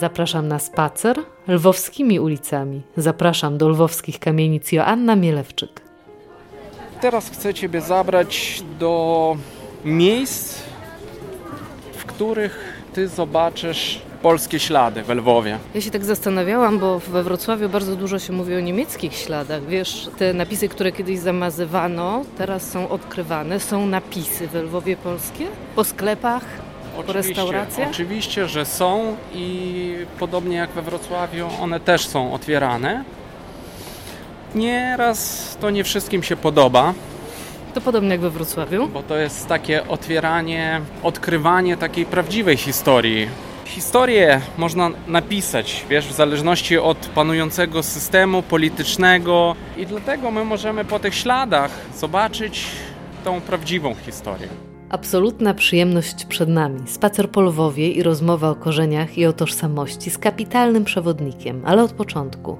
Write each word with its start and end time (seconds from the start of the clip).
Zapraszam 0.00 0.48
na 0.48 0.58
spacer 0.58 1.16
lwowskimi 1.48 2.20
ulicami. 2.20 2.82
Zapraszam 2.96 3.58
do 3.58 3.68
lwowskich 3.68 4.18
kamienic 4.18 4.72
Joanna 4.72 5.16
Mielewczyk. 5.16 5.80
Teraz 7.00 7.30
chcę 7.30 7.54
Ciebie 7.54 7.80
zabrać 7.80 8.62
do 8.78 9.36
miejsc, 9.84 10.62
w 11.92 12.04
których 12.04 12.82
Ty 12.92 13.08
zobaczysz 13.08 14.00
polskie 14.22 14.58
ślady 14.60 15.02
w 15.02 15.08
Lwowie. 15.08 15.58
Ja 15.74 15.80
się 15.80 15.90
tak 15.90 16.04
zastanawiałam, 16.04 16.78
bo 16.78 16.98
we 16.98 17.22
Wrocławiu 17.22 17.68
bardzo 17.68 17.96
dużo 17.96 18.18
się 18.18 18.32
mówi 18.32 18.54
o 18.56 18.60
niemieckich 18.60 19.14
śladach. 19.14 19.66
Wiesz, 19.66 20.08
te 20.18 20.34
napisy, 20.34 20.68
które 20.68 20.92
kiedyś 20.92 21.18
zamazywano, 21.18 22.24
teraz 22.38 22.70
są 22.70 22.88
odkrywane. 22.88 23.60
Są 23.60 23.86
napisy 23.86 24.48
w 24.48 24.54
Lwowie 24.54 24.96
polskie? 24.96 25.46
Po 25.76 25.84
sklepach? 25.84 26.44
Po 27.02 27.12
restauracjach? 27.12 27.88
Oczywiście, 27.90 28.48
że 28.48 28.64
są 28.64 29.16
i 29.34 29.94
podobnie 30.18 30.56
jak 30.56 30.70
we 30.70 30.82
Wrocławiu, 30.82 31.48
one 31.60 31.80
też 31.80 32.06
są 32.06 32.32
otwierane. 32.32 33.04
Nieraz 34.54 35.56
to 35.60 35.70
nie 35.70 35.84
wszystkim 35.84 36.22
się 36.22 36.36
podoba. 36.36 36.94
To 37.74 37.80
podobnie 37.80 38.10
jak 38.10 38.20
we 38.20 38.30
Wrocławiu? 38.30 38.88
Bo 38.88 39.02
to 39.02 39.16
jest 39.16 39.46
takie 39.46 39.88
otwieranie, 39.88 40.80
odkrywanie 41.02 41.76
takiej 41.76 42.06
prawdziwej 42.06 42.56
historii. 42.56 43.28
Historię 43.64 44.40
można 44.58 44.90
napisać, 45.06 45.84
wiesz, 45.88 46.06
w 46.06 46.12
zależności 46.12 46.78
od 46.78 46.98
panującego 46.98 47.82
systemu 47.82 48.42
politycznego 48.42 49.56
i 49.76 49.86
dlatego 49.86 50.30
my 50.30 50.44
możemy 50.44 50.84
po 50.84 50.98
tych 50.98 51.14
śladach 51.14 51.70
zobaczyć 51.96 52.66
tą 53.24 53.40
prawdziwą 53.40 53.94
historię. 53.94 54.48
Absolutna 54.88 55.54
przyjemność 55.54 56.24
przed 56.24 56.48
nami. 56.48 56.80
Spacer 56.86 57.30
po 57.30 57.40
Lwowie 57.40 57.90
i 57.90 58.02
rozmowa 58.02 58.50
o 58.50 58.54
korzeniach 58.54 59.18
i 59.18 59.26
o 59.26 59.32
tożsamości 59.32 60.10
z 60.10 60.18
kapitalnym 60.18 60.84
przewodnikiem, 60.84 61.62
ale 61.64 61.82
od 61.82 61.92
początku. 61.92 62.56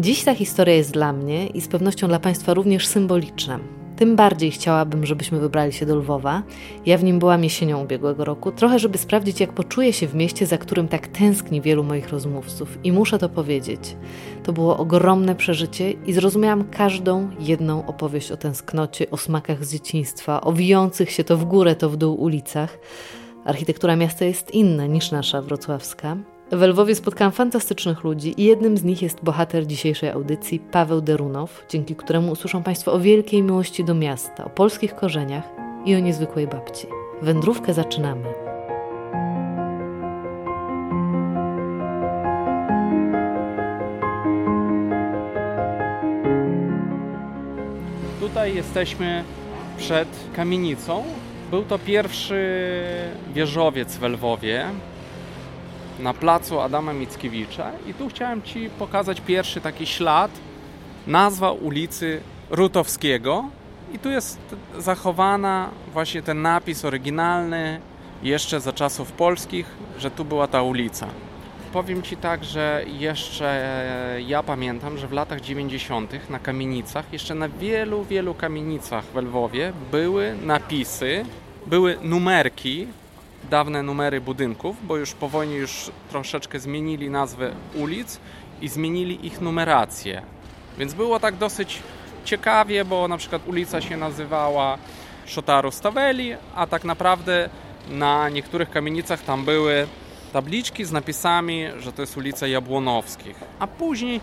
Dziś 0.00 0.24
ta 0.24 0.34
historia 0.34 0.74
jest 0.74 0.92
dla 0.92 1.12
mnie 1.12 1.46
i 1.46 1.60
z 1.60 1.68
pewnością 1.68 2.08
dla 2.08 2.20
Państwa 2.20 2.54
również 2.54 2.86
symboliczna. 2.86 3.58
Tym 3.96 4.16
bardziej 4.16 4.50
chciałabym, 4.50 5.06
żebyśmy 5.06 5.40
wybrali 5.40 5.72
się 5.72 5.86
do 5.86 5.96
Lwowa. 5.96 6.42
Ja 6.86 6.98
w 6.98 7.04
nim 7.04 7.18
byłam 7.18 7.44
jesienią 7.44 7.82
ubiegłego 7.82 8.24
roku, 8.24 8.52
trochę 8.52 8.78
żeby 8.78 8.98
sprawdzić, 8.98 9.40
jak 9.40 9.52
poczuję 9.52 9.92
się 9.92 10.06
w 10.06 10.14
mieście, 10.14 10.46
za 10.46 10.58
którym 10.58 10.88
tak 10.88 11.08
tęskni 11.08 11.60
wielu 11.60 11.84
moich 11.84 12.08
rozmówców. 12.08 12.78
I 12.84 12.92
muszę 12.92 13.18
to 13.18 13.28
powiedzieć. 13.28 13.96
To 14.44 14.52
było 14.52 14.78
ogromne 14.78 15.34
przeżycie 15.34 15.90
i 15.90 16.12
zrozumiałam 16.12 16.64
każdą 16.64 17.30
jedną 17.40 17.86
opowieść 17.86 18.32
o 18.32 18.36
tęsknocie, 18.36 19.10
o 19.10 19.16
smakach 19.16 19.64
z 19.64 19.72
dzieciństwa, 19.72 20.40
o 20.40 20.52
wijących 20.52 21.10
się 21.10 21.24
to 21.24 21.36
w 21.36 21.44
górę, 21.44 21.74
to 21.74 21.90
w 21.90 21.96
dół 21.96 22.22
ulicach. 22.22 22.78
Architektura 23.44 23.96
miasta 23.96 24.24
jest 24.24 24.50
inna 24.50 24.86
niż 24.86 25.10
nasza 25.10 25.42
wrocławska. 25.42 26.16
W 26.52 26.62
Lwowie 26.62 26.94
spotkałam 26.94 27.32
fantastycznych 27.32 28.04
ludzi 28.04 28.40
i 28.40 28.44
jednym 28.44 28.76
z 28.76 28.84
nich 28.84 29.02
jest 29.02 29.24
bohater 29.24 29.66
dzisiejszej 29.66 30.10
audycji, 30.10 30.58
Paweł 30.58 31.00
Derunow, 31.00 31.64
dzięki 31.68 31.96
któremu 31.96 32.32
usłyszą 32.32 32.62
Państwo 32.62 32.92
o 32.92 33.00
wielkiej 33.00 33.42
miłości 33.42 33.84
do 33.84 33.94
miasta, 33.94 34.44
o 34.44 34.50
polskich 34.50 34.94
korzeniach 34.94 35.44
i 35.84 35.94
o 35.94 35.98
niezwykłej 35.98 36.46
babci. 36.46 36.86
Wędrówkę 37.22 37.74
zaczynamy. 37.74 38.24
Tutaj 48.20 48.54
jesteśmy 48.54 49.24
przed 49.78 50.08
kamienicą. 50.36 51.04
Był 51.50 51.62
to 51.62 51.78
pierwszy 51.78 52.82
wieżowiec 53.34 53.96
w 53.96 54.02
Lwowie, 54.02 54.66
na 55.98 56.14
placu 56.14 56.60
Adama 56.60 56.92
Mickiewicza 56.92 57.72
i 57.86 57.94
tu 57.94 58.08
chciałem 58.08 58.42
Ci 58.42 58.70
pokazać 58.78 59.20
pierwszy 59.20 59.60
taki 59.60 59.86
ślad, 59.86 60.30
nazwa 61.06 61.52
ulicy 61.52 62.20
Rutowskiego 62.50 63.44
i 63.94 63.98
tu 63.98 64.10
jest 64.10 64.38
zachowana 64.78 65.70
właśnie 65.92 66.22
ten 66.22 66.42
napis 66.42 66.84
oryginalny 66.84 67.80
jeszcze 68.22 68.60
za 68.60 68.72
czasów 68.72 69.12
polskich, 69.12 69.66
że 69.98 70.10
tu 70.10 70.24
była 70.24 70.46
ta 70.46 70.62
ulica. 70.62 71.06
Powiem 71.72 72.02
Ci 72.02 72.16
tak, 72.16 72.44
że 72.44 72.84
jeszcze 72.86 73.70
ja 74.26 74.42
pamiętam, 74.42 74.98
że 74.98 75.08
w 75.08 75.12
latach 75.12 75.40
90. 75.40 76.30
na 76.30 76.38
kamienicach, 76.38 77.12
jeszcze 77.12 77.34
na 77.34 77.48
wielu, 77.48 78.04
wielu 78.04 78.34
kamienicach 78.34 79.04
w 79.04 79.16
Lwowie 79.16 79.72
były 79.90 80.36
napisy, 80.44 81.24
były 81.66 81.98
numerki 82.02 82.86
dawne 83.50 83.82
numery 83.82 84.20
budynków, 84.20 84.86
bo 84.86 84.96
już 84.96 85.12
po 85.12 85.28
wojnie 85.28 85.56
już 85.56 85.90
troszeczkę 86.10 86.60
zmienili 86.60 87.10
nazwę 87.10 87.52
ulic 87.74 88.20
i 88.60 88.68
zmienili 88.68 89.26
ich 89.26 89.40
numerację. 89.40 90.22
Więc 90.78 90.94
było 90.94 91.20
tak 91.20 91.36
dosyć 91.36 91.82
ciekawie, 92.24 92.84
bo 92.84 93.08
na 93.08 93.16
przykład 93.16 93.48
ulica 93.48 93.80
się 93.80 93.96
nazywała 93.96 94.78
Szotaru 95.26 95.70
Staweli, 95.70 96.34
a 96.54 96.66
tak 96.66 96.84
naprawdę 96.84 97.48
na 97.90 98.28
niektórych 98.28 98.70
kamienicach 98.70 99.22
tam 99.22 99.44
były 99.44 99.86
tabliczki 100.32 100.84
z 100.84 100.92
napisami, 100.92 101.64
że 101.78 101.92
to 101.92 102.02
jest 102.02 102.16
ulica 102.16 102.46
Jabłonowskich. 102.46 103.36
A 103.58 103.66
później 103.66 104.20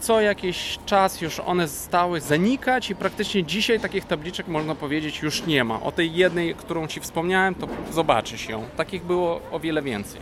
co 0.00 0.20
jakiś 0.20 0.78
czas 0.86 1.20
już 1.20 1.40
one 1.40 1.68
stały 1.68 2.20
zanikać 2.20 2.90
i 2.90 2.96
praktycznie 2.96 3.44
dzisiaj 3.44 3.80
takich 3.80 4.04
tabliczek 4.04 4.48
można 4.48 4.74
powiedzieć 4.74 5.22
już 5.22 5.46
nie 5.46 5.64
ma. 5.64 5.80
O 5.80 5.92
tej 5.92 6.14
jednej, 6.14 6.54
którą 6.54 6.86
Ci 6.86 7.00
wspomniałem, 7.00 7.54
to 7.54 7.66
zobaczysz 7.92 8.48
ją. 8.48 8.64
Takich 8.76 9.04
było 9.04 9.40
o 9.52 9.60
wiele 9.60 9.82
więcej. 9.82 10.20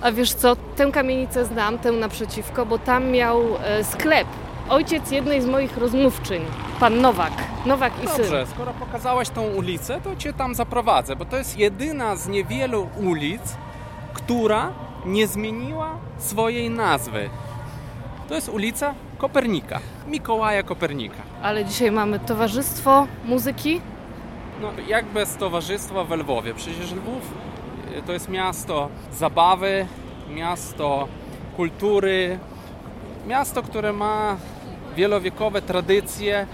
A 0.00 0.12
wiesz 0.12 0.32
co, 0.32 0.56
tę 0.56 0.92
kamienicę 0.92 1.44
znam, 1.44 1.78
tę 1.78 1.92
naprzeciwko, 1.92 2.66
bo 2.66 2.78
tam 2.78 3.10
miał 3.10 3.42
e, 3.64 3.84
sklep. 3.84 4.28
Ojciec 4.68 5.10
jednej 5.10 5.42
z 5.42 5.46
moich 5.46 5.76
rozmówczyń, 5.76 6.42
pan 6.80 7.00
Nowak. 7.00 7.32
Nowak 7.66 7.92
i 8.02 8.06
Dobrze, 8.06 8.12
syn. 8.14 8.22
Dobrze, 8.22 8.46
skoro 8.46 8.72
pokazałaś 8.72 9.28
tą 9.28 9.42
ulicę, 9.42 10.00
to 10.04 10.16
Cię 10.16 10.32
tam 10.32 10.54
zaprowadzę, 10.54 11.16
bo 11.16 11.24
to 11.24 11.36
jest 11.36 11.58
jedyna 11.58 12.16
z 12.16 12.28
niewielu 12.28 12.88
ulic, 12.96 13.42
która 14.14 14.72
nie 15.06 15.26
zmieniła 15.26 15.98
swojej 16.18 16.70
nazwy. 16.70 17.30
To 18.28 18.34
jest 18.34 18.48
ulica 18.48 18.94
Kopernika, 19.18 19.80
Mikołaja 20.06 20.62
Kopernika. 20.62 21.22
Ale 21.42 21.64
dzisiaj 21.64 21.90
mamy 21.90 22.18
towarzystwo 22.20 23.06
muzyki? 23.24 23.80
No, 24.62 24.68
jak 24.88 25.04
bez 25.06 25.36
towarzystwa 25.36 26.04
w 26.04 26.10
Lwowie? 26.10 26.54
Przecież 26.54 26.92
Lwów 26.92 27.22
y, 27.98 28.02
to 28.02 28.12
jest 28.12 28.28
miasto 28.28 28.88
zabawy, 29.12 29.86
miasto 30.34 31.08
kultury, 31.56 32.38
miasto, 33.26 33.62
które 33.62 33.92
ma 33.92 34.36
wielowiekowe 34.96 35.62
tradycje. 35.62 36.46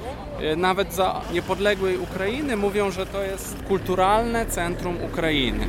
Y, 0.53 0.57
nawet 0.57 0.93
za 0.95 1.21
niepodległej 1.33 1.99
Ukrainy 1.99 2.57
mówią, 2.57 2.91
że 2.91 3.07
to 3.07 3.23
jest 3.23 3.57
kulturalne 3.69 4.47
centrum 4.47 4.97
Ukrainy. 5.05 5.67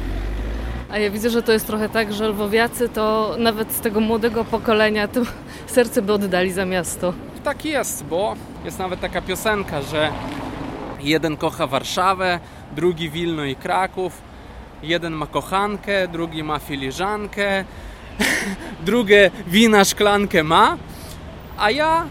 A 0.92 0.98
ja 0.98 1.10
widzę, 1.10 1.30
że 1.30 1.44
to 1.44 1.52
jest 1.52 1.68
trochę 1.68 1.90
tak, 1.90 2.14
że 2.14 2.28
lwowiacy 2.28 2.90
to 2.90 3.36
nawet 3.38 3.72
z 3.72 3.80
tego 3.80 4.00
młodego 4.00 4.46
pokolenia 4.46 5.08
to 5.08 5.22
serce 5.76 6.02
by 6.02 6.14
oddali 6.14 6.52
za 6.52 6.66
miasto. 6.66 7.14
Tak 7.44 7.66
jest, 7.66 8.06
bo 8.06 8.36
jest 8.66 8.80
nawet 8.80 9.00
taka 9.00 9.22
piosenka, 9.22 9.82
że 9.82 10.12
jeden 11.02 11.38
kocha 11.38 11.68
Warszawę, 11.68 12.40
drugi 12.76 13.10
Wilno 13.10 13.46
i 13.46 13.56
Kraków, 13.56 14.22
jeden 14.84 15.14
ma 15.14 15.28
kochankę, 15.28 16.08
drugi 16.08 16.44
ma 16.44 16.60
filiżankę, 16.60 17.66
drugie 18.86 19.32
wina 19.48 19.86
szklankę 19.86 20.44
ma, 20.44 20.78
a 21.58 21.72
ja 21.72 22.06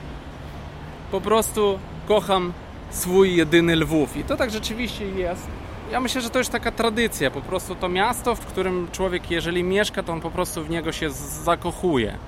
po 1.11 1.21
prostu 1.21 1.79
kocham 2.09 2.53
swój 2.91 3.37
jedyny 3.37 3.77
Lwów. 3.77 4.17
I 4.17 4.25
to 4.25 4.37
tak 4.37 4.51
rzeczywiście 4.51 5.07
jest. 5.07 5.60
Ja 5.91 6.01
myślę, 6.01 6.21
że 6.21 6.31
to 6.31 6.39
już 6.39 6.49
taka 6.49 6.73
tradycja, 6.73 7.31
po 7.31 7.41
prostu 7.41 7.75
to 7.75 7.89
miasto, 7.89 8.35
w 8.35 8.47
którym 8.47 8.89
człowiek, 8.93 9.31
jeżeli 9.31 9.63
mieszka, 9.65 10.03
to 10.03 10.13
on 10.13 10.21
po 10.21 10.31
prostu 10.31 10.65
w 10.65 10.71
niego 10.71 10.93
się 10.93 11.11
zakochuje. 11.45 12.19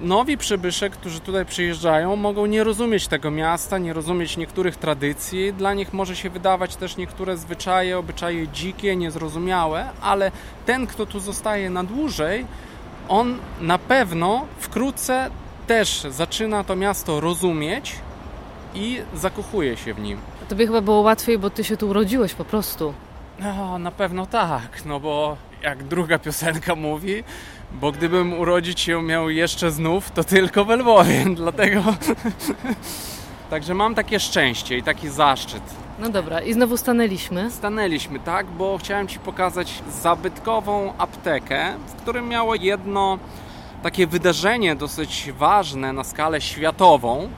Nowi 0.00 0.38
przybysze, 0.38 0.90
którzy 0.90 1.20
tutaj 1.20 1.46
przyjeżdżają, 1.46 2.16
mogą 2.16 2.46
nie 2.46 2.64
rozumieć 2.64 3.08
tego 3.08 3.30
miasta, 3.30 3.78
nie 3.78 3.92
rozumieć 3.92 4.36
niektórych 4.36 4.76
tradycji. 4.76 5.52
Dla 5.52 5.74
nich 5.74 5.92
może 5.92 6.16
się 6.16 6.30
wydawać 6.30 6.76
też 6.76 6.96
niektóre 6.96 7.36
zwyczaje, 7.36 7.98
obyczaje 7.98 8.48
dzikie, 8.48 8.96
niezrozumiałe, 8.96 9.88
ale 10.02 10.32
ten, 10.66 10.86
kto 10.86 11.06
tu 11.06 11.20
zostaje 11.20 11.70
na 11.70 11.84
dłużej, 11.84 12.46
on 13.08 13.38
na 13.60 13.78
pewno 13.78 14.46
wkrótce 14.58 15.30
też 15.66 16.06
zaczyna 16.10 16.64
to 16.64 16.76
miasto 16.76 17.20
rozumieć 17.20 17.94
i 18.74 19.00
zakochuje 19.14 19.76
się 19.76 19.94
w 19.94 20.00
nim. 20.00 20.18
Tobie 20.48 20.66
chyba 20.66 20.80
było 20.80 21.00
łatwiej, 21.00 21.38
bo 21.38 21.50
ty 21.50 21.64
się 21.64 21.76
tu 21.76 21.88
urodziłeś 21.88 22.34
po 22.34 22.44
prostu. 22.44 22.94
No, 23.38 23.78
na 23.78 23.90
pewno 23.90 24.26
tak, 24.26 24.84
no 24.84 25.00
bo 25.00 25.36
jak 25.62 25.84
druga 25.84 26.18
piosenka 26.18 26.74
mówi, 26.74 27.24
bo 27.72 27.92
gdybym 27.92 28.32
urodzić 28.38 28.80
się 28.80 29.02
miał 29.02 29.30
jeszcze 29.30 29.70
znów, 29.70 30.10
to 30.10 30.24
tylko 30.24 30.64
w 30.64 30.70
Lwowie, 30.70 31.24
dlatego... 31.36 31.82
Także 33.50 33.74
mam 33.74 33.94
takie 33.94 34.20
szczęście 34.20 34.78
i 34.78 34.82
taki 34.82 35.08
zaszczyt 35.08 35.62
No 35.98 36.08
dobra, 36.08 36.40
i 36.40 36.52
znowu 36.52 36.76
stanęliśmy. 36.76 37.50
Stanęliśmy, 37.50 38.20
tak, 38.20 38.46
bo 38.46 38.78
chciałem 38.78 39.08
Ci 39.08 39.18
pokazać 39.18 39.82
zabytkową 40.02 40.92
aptekę, 40.98 41.74
w 41.86 41.92
którym 42.02 42.28
miało 42.28 42.54
jedno 42.54 43.18
takie 43.82 44.06
wydarzenie 44.06 44.76
dosyć 44.76 45.32
ważne 45.38 45.92
na 45.92 46.04
skalę 46.04 46.40
światową, 46.40 47.28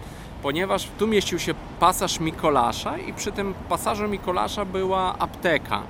ponieważ 0.43 0.88
tu 0.99 1.06
mieścił 1.06 1.38
się 1.38 1.55
pasaż 1.81 2.20
Mikolasza 2.20 2.99
i 2.99 3.12
przy 3.12 3.32
tym 3.32 3.55
pasażu 3.69 4.08
Mikolasza 4.08 4.64
była 4.64 5.19
apteka. 5.19 5.82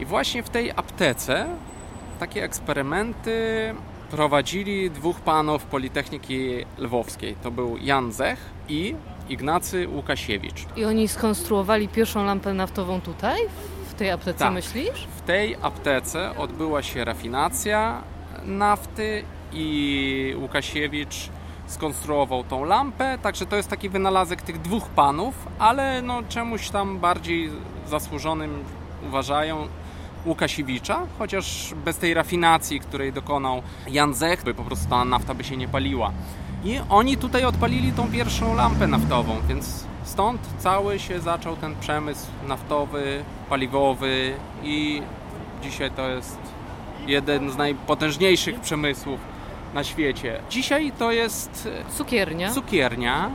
I 0.00 0.04
właśnie 0.04 0.42
w 0.42 0.50
tej 0.50 0.70
aptece 0.70 1.46
takie 2.20 2.44
eksperymenty 2.44 3.74
prowadzili 4.10 4.90
dwóch 4.90 5.20
panów 5.20 5.64
Politechniki 5.64 6.64
Lwowskiej. 6.78 7.36
To 7.42 7.50
był 7.50 7.76
Jan 7.76 8.12
Zech 8.12 8.38
i 8.68 8.94
Ignacy 9.28 9.88
Łukasiewicz. 9.88 10.66
I 10.76 10.84
oni 10.84 11.08
skonstruowali 11.08 11.88
pierwszą 11.88 12.24
lampę 12.24 12.54
naftową 12.54 13.00
tutaj? 13.00 13.40
W 13.88 13.94
tej 13.94 14.10
aptece 14.10 14.38
tak. 14.38 14.52
myślisz? 14.52 15.06
W 15.16 15.20
tej 15.20 15.56
aptece 15.62 16.36
odbyła 16.36 16.82
się 16.82 17.04
rafinacja 17.04 18.02
nafty 18.44 19.24
i 19.52 20.34
Łukasiewicz 20.40 21.28
skonstruował 21.66 22.44
tą 22.44 22.64
lampę, 22.64 23.18
także 23.22 23.46
to 23.46 23.56
jest 23.56 23.68
taki 23.68 23.88
wynalazek 23.88 24.42
tych 24.42 24.60
dwóch 24.60 24.88
panów, 24.88 25.34
ale 25.58 26.02
no 26.02 26.22
czemuś 26.28 26.70
tam 26.70 26.98
bardziej 26.98 27.50
zasłużonym 27.86 28.64
uważają 29.08 29.68
Łukasiewicza, 30.26 31.00
chociaż 31.18 31.74
bez 31.84 31.98
tej 31.98 32.14
rafinacji, 32.14 32.80
której 32.80 33.12
dokonał 33.12 33.62
Jan 33.88 34.14
Zech, 34.14 34.44
by 34.44 34.54
po 34.54 34.64
prostu 34.64 34.90
ta 34.90 35.04
nafta 35.04 35.34
by 35.34 35.44
się 35.44 35.56
nie 35.56 35.68
paliła. 35.68 36.12
I 36.64 36.80
oni 36.90 37.16
tutaj 37.16 37.44
odpalili 37.44 37.92
tą 37.92 38.10
pierwszą 38.10 38.54
lampę 38.54 38.86
naftową, 38.86 39.36
więc 39.48 39.84
stąd 40.04 40.40
cały 40.58 40.98
się 40.98 41.20
zaczął 41.20 41.56
ten 41.56 41.76
przemysł 41.80 42.26
naftowy, 42.48 43.24
paliwowy 43.48 44.34
i 44.62 45.02
dzisiaj 45.62 45.90
to 45.90 46.08
jest 46.08 46.38
jeden 47.06 47.50
z 47.50 47.56
najpotężniejszych 47.56 48.60
przemysłów 48.60 49.20
na 49.76 49.84
świecie. 49.84 50.40
Dzisiaj 50.50 50.92
to 50.98 51.12
jest 51.12 51.68
cukiernia. 51.96 52.50
Cukiernia, 52.50 53.30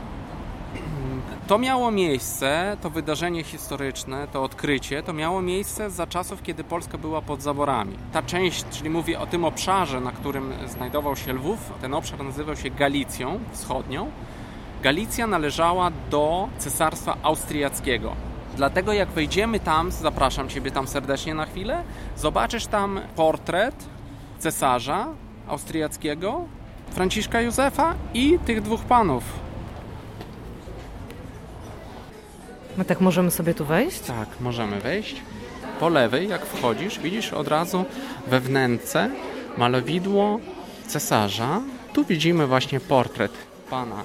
to 1.46 1.58
miało 1.58 1.90
miejsce, 1.90 2.76
to 2.80 2.90
wydarzenie 2.90 3.44
historyczne, 3.44 4.28
to 4.32 4.42
odkrycie, 4.42 5.02
to 5.02 5.12
miało 5.12 5.42
miejsce 5.42 5.90
za 5.90 6.06
czasów, 6.06 6.42
kiedy 6.42 6.64
Polska 6.64 6.98
była 6.98 7.22
pod 7.22 7.42
zaborami. 7.42 7.96
Ta 8.12 8.22
część, 8.22 8.64
czyli 8.70 8.90
mówię 8.90 9.20
o 9.20 9.26
tym 9.26 9.44
obszarze, 9.44 10.00
na 10.00 10.12
którym 10.12 10.52
znajdował 10.66 11.16
się 11.16 11.32
Lwów, 11.32 11.72
ten 11.80 11.94
obszar 11.94 12.24
nazywał 12.24 12.56
się 12.56 12.70
Galicją 12.70 13.40
Wschodnią. 13.52 14.10
Galicja 14.82 15.26
należała 15.26 15.90
do 16.10 16.48
Cesarstwa 16.58 17.16
Austriackiego. 17.22 18.12
Dlatego 18.56 18.92
jak 18.92 19.08
wejdziemy 19.08 19.60
tam, 19.60 19.90
zapraszam 19.90 20.48
Ciebie 20.48 20.70
tam 20.70 20.86
serdecznie 20.86 21.34
na 21.34 21.46
chwilę, 21.46 21.84
zobaczysz 22.16 22.66
tam 22.66 23.00
portret 23.16 23.74
cesarza 24.38 25.06
austriackiego, 25.48 26.44
Franciszka 26.90 27.40
Józefa 27.40 27.94
i 28.14 28.38
tych 28.46 28.62
dwóch 28.62 28.80
panów, 28.80 29.24
My 32.76 32.84
tak 32.84 33.00
możemy 33.00 33.30
sobie 33.30 33.54
tu 33.54 33.64
wejść? 33.64 34.00
Tak, 34.00 34.28
możemy 34.40 34.80
wejść. 34.80 35.16
Po 35.80 35.88
lewej, 35.88 36.28
jak 36.28 36.46
wchodzisz, 36.46 36.98
widzisz 36.98 37.32
od 37.32 37.48
razu 37.48 37.84
we 38.26 38.40
wnęce 38.40 39.10
malowidło 39.58 40.40
cesarza. 40.86 41.60
Tu 41.92 42.04
widzimy 42.04 42.46
właśnie 42.46 42.80
portret 42.80 43.32
pana 43.70 44.02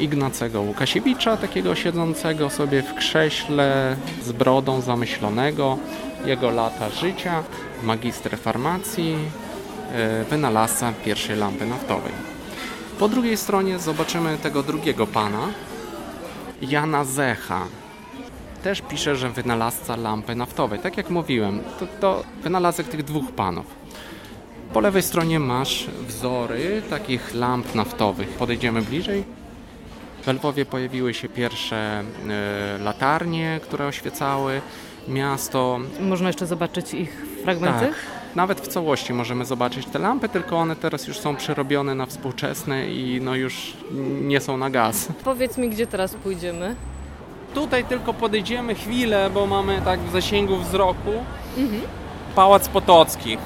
Ignacego 0.00 0.60
Łukasiewicza, 0.60 1.36
takiego 1.36 1.74
siedzącego 1.74 2.50
sobie 2.50 2.82
w 2.82 2.94
krześle 2.94 3.96
z 4.22 4.32
brodą 4.32 4.80
zamyślonego, 4.80 5.78
jego 6.24 6.50
lata 6.50 6.90
życia, 6.90 7.42
magister 7.82 8.38
farmacji, 8.38 9.16
wynalazca 10.30 10.92
pierwszej 11.04 11.36
lampy 11.36 11.66
naftowej. 11.66 12.12
Po 12.98 13.08
drugiej 13.08 13.36
stronie 13.36 13.78
zobaczymy 13.78 14.38
tego 14.38 14.62
drugiego 14.62 15.06
pana, 15.06 15.48
Jana 16.62 17.04
Zecha, 17.04 17.66
też 18.62 18.82
pisze, 18.82 19.16
że 19.16 19.30
wynalazca 19.30 19.96
lampy 19.96 20.34
naftowej. 20.34 20.78
Tak 20.78 20.96
jak 20.96 21.10
mówiłem, 21.10 21.60
to, 21.78 21.86
to 22.00 22.24
wynalazek 22.42 22.88
tych 22.88 23.02
dwóch 23.02 23.32
panów. 23.32 23.66
Po 24.72 24.80
lewej 24.80 25.02
stronie 25.02 25.40
masz 25.40 25.86
wzory 26.06 26.82
takich 26.90 27.34
lamp 27.34 27.74
naftowych. 27.74 28.28
Podejdziemy 28.28 28.82
bliżej. 28.82 29.24
W 30.22 30.28
Lwowie 30.28 30.66
pojawiły 30.66 31.14
się 31.14 31.28
pierwsze 31.28 32.04
y, 32.78 32.82
latarnie, 32.82 33.60
które 33.62 33.86
oświecały 33.86 34.60
miasto. 35.08 35.80
Można 36.00 36.28
jeszcze 36.28 36.46
zobaczyć 36.46 36.94
ich 36.94 37.26
fragmenty? 37.42 37.86
Tak. 37.86 38.19
Nawet 38.36 38.60
w 38.60 38.68
całości 38.68 39.12
możemy 39.12 39.44
zobaczyć 39.44 39.86
te 39.86 39.98
lampy, 39.98 40.28
tylko 40.28 40.58
one 40.58 40.76
teraz 40.76 41.06
już 41.06 41.18
są 41.18 41.36
przerobione 41.36 41.94
na 41.94 42.06
współczesne 42.06 42.90
i 42.90 43.20
no 43.20 43.34
już 43.34 43.76
nie 44.22 44.40
są 44.40 44.56
na 44.56 44.70
gaz. 44.70 45.08
Powiedz 45.24 45.58
mi, 45.58 45.70
gdzie 45.70 45.86
teraz 45.86 46.14
pójdziemy? 46.14 46.76
Tutaj 47.54 47.84
tylko 47.84 48.14
podejdziemy 48.14 48.74
chwilę, 48.74 49.30
bo 49.34 49.46
mamy 49.46 49.82
tak 49.84 50.00
w 50.00 50.12
zasięgu 50.12 50.56
wzroku 50.56 51.10
mhm. 51.58 51.82
Pałac 52.34 52.68
Potockich. 52.68 53.38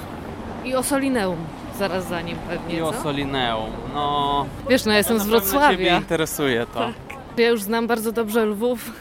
I 0.65 0.75
Osolineum 0.75 1.37
zaraz 1.79 2.09
za 2.09 2.21
nim 2.21 2.37
pewnie, 2.49 2.77
I? 2.77 2.81
Osolineum, 2.81 3.71
no... 3.95 4.47
Wiesz, 4.71 4.85
no 4.85 4.93
ja 4.93 4.99
jestem 4.99 5.21
z 5.21 5.27
Wrocławia. 5.27 5.71
Ciebie 5.71 5.97
interesuje 5.97 6.67
to. 6.67 6.79
Tak. 6.81 6.95
Ja 7.37 7.49
już 7.49 7.63
znam 7.63 7.87
bardzo 7.87 8.13
dobrze 8.13 8.47
Lwów 8.47 8.93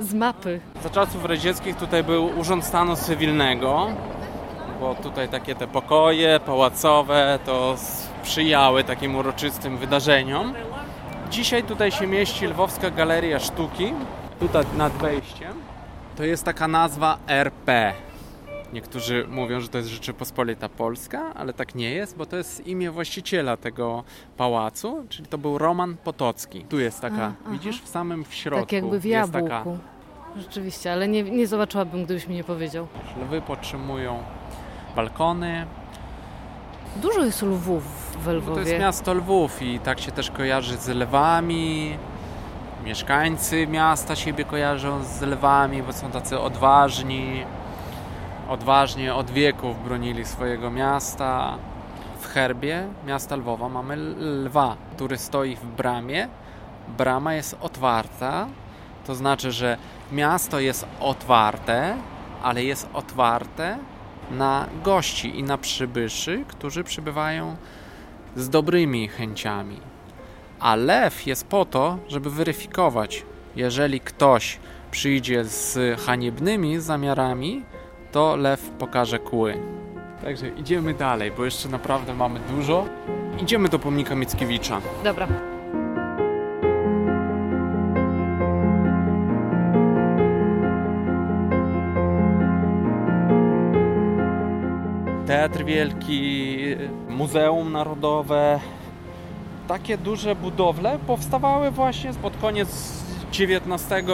z 0.00 0.14
mapy. 0.14 0.60
Za 0.82 0.90
czasów 0.90 1.24
radzieckich 1.24 1.76
tutaj 1.76 2.04
był 2.04 2.38
Urząd 2.38 2.64
Stanu 2.64 2.96
Cywilnego, 2.96 3.86
bo 4.82 4.94
tutaj 4.94 5.28
takie 5.28 5.54
te 5.54 5.66
pokoje 5.66 6.40
pałacowe 6.46 7.38
to 7.46 7.76
sprzyjały 8.22 8.84
takim 8.84 9.16
uroczystym 9.16 9.78
wydarzeniom. 9.78 10.54
Dzisiaj 11.30 11.62
tutaj 11.62 11.92
się 11.92 12.06
mieści 12.06 12.46
Lwowska 12.46 12.90
Galeria 12.90 13.38
Sztuki, 13.38 13.92
tutaj 14.40 14.64
nad 14.76 14.92
wejściem, 14.92 15.52
to 16.16 16.24
jest 16.24 16.44
taka 16.44 16.68
nazwa 16.68 17.18
RP. 17.26 17.92
Niektórzy 18.72 19.26
mówią, 19.28 19.60
że 19.60 19.68
to 19.68 19.78
jest 19.78 19.90
Rzeczypospolita 19.90 20.68
Polska, 20.68 21.34
ale 21.34 21.52
tak 21.52 21.74
nie 21.74 21.90
jest, 21.90 22.16
bo 22.16 22.26
to 22.26 22.36
jest 22.36 22.66
imię 22.66 22.90
właściciela 22.90 23.56
tego 23.56 24.04
pałacu, 24.36 25.04
czyli 25.08 25.26
to 25.26 25.38
był 25.38 25.58
Roman 25.58 25.96
Potocki. 26.04 26.64
Tu 26.64 26.80
jest 26.80 27.00
taka, 27.00 27.32
A, 27.46 27.50
widzisz, 27.50 27.82
w 27.82 27.88
samym 27.88 28.24
w 28.24 28.34
środku. 28.34 28.66
Tak 28.66 28.72
jakby 28.72 29.00
w 29.00 29.04
jabłku. 29.04 29.48
Taka... 29.48 29.64
Rzeczywiście, 30.36 30.92
ale 30.92 31.08
nie, 31.08 31.22
nie 31.22 31.46
zobaczyłabym, 31.46 32.04
gdybyś 32.04 32.28
mi 32.28 32.34
nie 32.34 32.44
powiedział. 32.44 32.86
Lwy 33.22 33.40
podtrzymują 33.40 34.22
balkony. 34.96 35.66
Dużo 36.96 37.24
jest 37.24 37.42
lwów 37.42 37.82
w 38.24 38.26
Lwowie. 38.26 38.48
No 38.48 38.54
to 38.54 38.68
jest 38.68 38.80
miasto 38.80 39.14
Lwów 39.14 39.62
i 39.62 39.78
tak 39.78 40.00
się 40.00 40.12
też 40.12 40.30
kojarzy 40.30 40.76
z 40.76 40.88
lwami, 40.88 41.98
Mieszkańcy 42.84 43.66
miasta 43.66 44.16
siebie 44.16 44.44
kojarzą 44.44 45.04
z 45.04 45.22
lwami, 45.22 45.82
bo 45.82 45.92
są 45.92 46.10
tacy 46.10 46.40
odważni. 46.40 47.44
Odważnie 48.48 49.14
od 49.14 49.30
wieków 49.30 49.84
bronili 49.84 50.24
swojego 50.24 50.70
miasta. 50.70 51.58
W 52.20 52.26
herbie 52.26 52.86
miasta 53.06 53.36
Lwowa 53.36 53.68
mamy 53.68 53.96
lwa, 54.20 54.76
który 54.96 55.18
stoi 55.18 55.56
w 55.56 55.64
bramie. 55.64 56.28
Brama 56.98 57.34
jest 57.34 57.56
otwarta, 57.60 58.46
to 59.06 59.14
znaczy, 59.14 59.52
że 59.52 59.76
miasto 60.12 60.60
jest 60.60 60.86
otwarte, 61.00 61.96
ale 62.42 62.64
jest 62.64 62.88
otwarte 62.92 63.78
na 64.30 64.66
gości 64.84 65.38
i 65.38 65.42
na 65.42 65.58
przybyszy, 65.58 66.44
którzy 66.48 66.84
przybywają 66.84 67.56
z 68.36 68.48
dobrymi 68.48 69.08
chęciami. 69.08 69.76
A 70.60 70.76
lew 70.76 71.26
jest 71.26 71.46
po 71.46 71.64
to, 71.64 71.98
żeby 72.08 72.30
weryfikować, 72.30 73.22
jeżeli 73.56 74.00
ktoś 74.00 74.58
przyjdzie 74.90 75.44
z 75.44 76.00
haniebnymi 76.00 76.80
zamiarami, 76.80 77.62
to 78.12 78.36
lew 78.36 78.70
pokaże 78.78 79.18
kły. 79.18 79.58
Także 80.24 80.48
idziemy 80.48 80.94
dalej, 80.94 81.32
bo 81.36 81.44
jeszcze 81.44 81.68
naprawdę 81.68 82.14
mamy 82.14 82.40
dużo. 82.40 82.86
Idziemy 83.42 83.68
do 83.68 83.78
pomnika 83.78 84.14
Mickiewicza. 84.14 84.80
Dobra. 85.04 85.28
Teatr 95.42 95.64
Wielki, 95.64 96.58
Muzeum 97.08 97.72
Narodowe, 97.72 98.60
takie 99.68 99.98
duże 99.98 100.36
budowle 100.36 100.98
powstawały 101.06 101.70
właśnie 101.70 102.12
pod 102.14 102.36
koniec 102.36 103.02
XIX, 103.30 104.06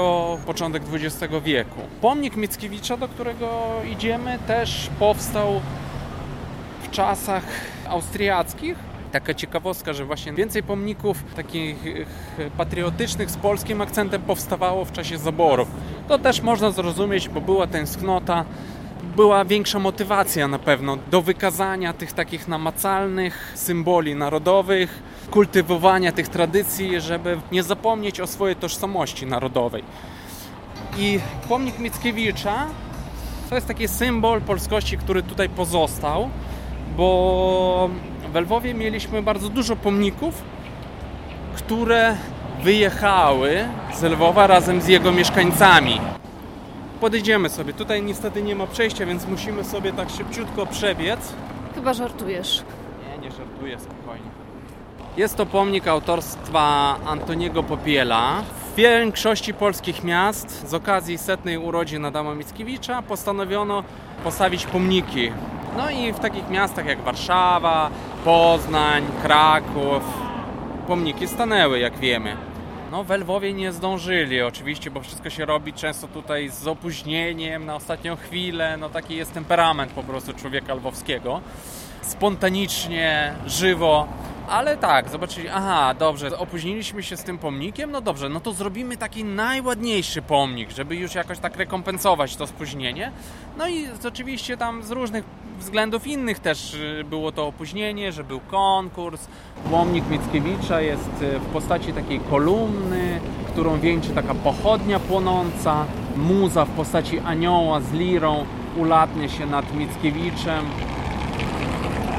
początek 0.46 0.82
XX 0.92 1.34
wieku. 1.44 1.80
Pomnik 2.00 2.36
Mickiewicza, 2.36 2.96
do 2.96 3.08
którego 3.08 3.48
idziemy, 3.92 4.38
też 4.46 4.90
powstał 4.98 5.60
w 6.82 6.90
czasach 6.90 7.44
austriackich. 7.88 8.76
taka 9.12 9.34
ciekawostka, 9.34 9.92
że 9.92 10.04
właśnie 10.04 10.32
więcej 10.32 10.62
pomników 10.62 11.24
takich 11.36 11.76
patriotycznych 12.56 13.30
z 13.30 13.36
polskim 13.36 13.80
akcentem 13.80 14.22
powstawało 14.22 14.84
w 14.84 14.92
czasie 14.92 15.18
zaborów. 15.18 15.68
To 16.08 16.18
też 16.18 16.42
można 16.42 16.70
zrozumieć, 16.70 17.28
bo 17.28 17.40
była 17.40 17.66
tęsknota, 17.66 18.44
była 19.16 19.44
większa 19.44 19.78
motywacja 19.78 20.48
na 20.48 20.58
pewno 20.58 20.98
do 21.10 21.22
wykazania 21.22 21.92
tych 21.92 22.12
takich 22.12 22.48
namacalnych 22.48 23.52
symboli 23.54 24.14
narodowych, 24.14 25.02
kultywowania 25.30 26.12
tych 26.12 26.28
tradycji, 26.28 27.00
żeby 27.00 27.38
nie 27.52 27.62
zapomnieć 27.62 28.20
o 28.20 28.26
swojej 28.26 28.56
tożsamości 28.56 29.26
narodowej. 29.26 29.84
I 30.98 31.20
pomnik 31.48 31.78
Mickiewicza 31.78 32.66
to 33.48 33.54
jest 33.54 33.66
taki 33.66 33.88
symbol 33.88 34.40
polskości, 34.40 34.98
który 34.98 35.22
tutaj 35.22 35.48
pozostał, 35.48 36.30
bo 36.96 37.90
w 38.32 38.36
Lwowie 38.36 38.74
mieliśmy 38.74 39.22
bardzo 39.22 39.48
dużo 39.48 39.76
pomników, 39.76 40.42
które 41.56 42.16
wyjechały 42.62 43.64
z 43.94 44.02
Lwowa 44.02 44.46
razem 44.46 44.80
z 44.80 44.88
jego 44.88 45.12
mieszkańcami. 45.12 46.00
Podejdziemy 47.00 47.48
sobie. 47.48 47.72
Tutaj 47.72 48.02
niestety 48.02 48.42
nie 48.42 48.56
ma 48.56 48.66
przejścia, 48.66 49.06
więc 49.06 49.26
musimy 49.26 49.64
sobie 49.64 49.92
tak 49.92 50.10
szybciutko 50.10 50.66
przebiec. 50.66 51.32
Chyba 51.74 51.94
żartujesz. 51.94 52.62
Nie, 53.10 53.18
nie 53.28 53.30
żartuję, 53.36 53.78
spokojnie. 53.80 54.30
Jest 55.16 55.36
to 55.36 55.46
pomnik 55.46 55.88
autorstwa 55.88 56.96
Antoniego 57.06 57.62
Popiela. 57.62 58.42
W 58.42 58.74
większości 58.74 59.54
polskich 59.54 60.04
miast 60.04 60.68
z 60.68 60.74
okazji 60.74 61.18
setnej 61.18 61.58
urodzin 61.58 62.04
Adama 62.04 62.34
Mickiewicza 62.34 63.02
postanowiono 63.02 63.84
postawić 64.24 64.66
pomniki. 64.66 65.32
No 65.76 65.90
i 65.90 66.12
w 66.12 66.18
takich 66.18 66.50
miastach 66.50 66.86
jak 66.86 67.00
Warszawa, 67.00 67.90
Poznań, 68.24 69.04
Kraków 69.22 70.02
pomniki 70.86 71.28
stanęły, 71.28 71.78
jak 71.78 71.98
wiemy. 71.98 72.36
No 72.90 73.04
w 73.04 73.10
Lwowie 73.10 73.54
nie 73.54 73.72
zdążyli 73.72 74.42
oczywiście, 74.42 74.90
bo 74.90 75.00
wszystko 75.00 75.30
się 75.30 75.44
robi 75.44 75.72
często 75.72 76.08
tutaj 76.08 76.48
z 76.48 76.66
opóźnieniem, 76.66 77.66
na 77.66 77.74
ostatnią 77.74 78.16
chwilę. 78.16 78.76
No 78.76 78.88
taki 78.88 79.16
jest 79.16 79.34
temperament 79.34 79.92
po 79.92 80.02
prostu 80.02 80.32
człowieka 80.32 80.74
lwowskiego. 80.74 81.40
Spontanicznie, 82.02 83.34
żywo. 83.46 84.08
Ale 84.48 84.76
tak, 84.76 85.08
zobaczyli, 85.08 85.48
aha, 85.48 85.94
dobrze, 85.98 86.38
opóźniliśmy 86.38 87.02
się 87.02 87.16
z 87.16 87.24
tym 87.24 87.38
pomnikiem, 87.38 87.90
no 87.90 88.00
dobrze, 88.00 88.28
no 88.28 88.40
to 88.40 88.52
zrobimy 88.52 88.96
taki 88.96 89.24
najładniejszy 89.24 90.22
pomnik, 90.22 90.70
żeby 90.70 90.96
już 90.96 91.14
jakoś 91.14 91.38
tak 91.38 91.56
rekompensować 91.56 92.36
to 92.36 92.46
spóźnienie. 92.46 93.12
No 93.58 93.68
i 93.68 93.86
oczywiście 94.06 94.56
tam 94.56 94.82
z 94.82 94.90
różnych 94.90 95.24
względów 95.58 96.06
innych 96.06 96.38
też 96.38 96.74
y, 96.74 97.04
było 97.10 97.32
to 97.32 97.46
opóźnienie, 97.46 98.12
że 98.12 98.24
był 98.24 98.40
konkurs. 98.40 99.28
Pomnik 99.70 100.04
Mickiewicza 100.10 100.80
jest 100.80 101.22
y, 101.22 101.38
w 101.38 101.46
postaci 101.46 101.92
takiej 101.92 102.20
kolumny, 102.20 103.20
którą 103.52 103.80
wieńczy 103.80 104.10
taka 104.10 104.34
pochodnia 104.34 105.00
płonąca, 105.00 105.84
muza 106.16 106.64
w 106.64 106.70
postaci 106.70 107.18
anioła 107.18 107.80
z 107.80 107.92
lirą 107.92 108.46
ulatnie 108.76 109.28
się 109.28 109.46
nad 109.46 109.74
Mickiewiczem 109.74 110.64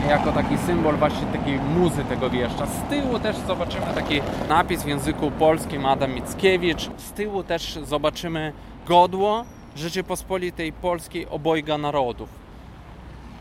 jako 0.08 0.32
taki 0.32 0.58
symbol 0.58 0.96
właśnie 0.96 1.27
takiej 1.27 1.60
muzy 1.60 2.03
tego 2.03 2.29
wieszcza. 2.29 2.65
Z 2.65 2.89
tyłu 2.89 3.20
też 3.20 3.36
zobaczymy 3.38 3.86
taki 3.96 4.22
napis 4.50 4.84
w 4.84 4.88
języku 4.88 5.32
polskim 5.32 5.86
Adam 5.86 6.13
Mickiewicz. 6.13 6.89
Z 6.98 7.12
tyłu 7.12 7.44
też 7.44 7.79
zobaczymy 7.84 8.53
godło 8.88 9.46
Rzeczypospolitej 9.75 10.74
Polskiej 10.74 11.27
obojga 11.27 11.77
narodów. 11.77 12.29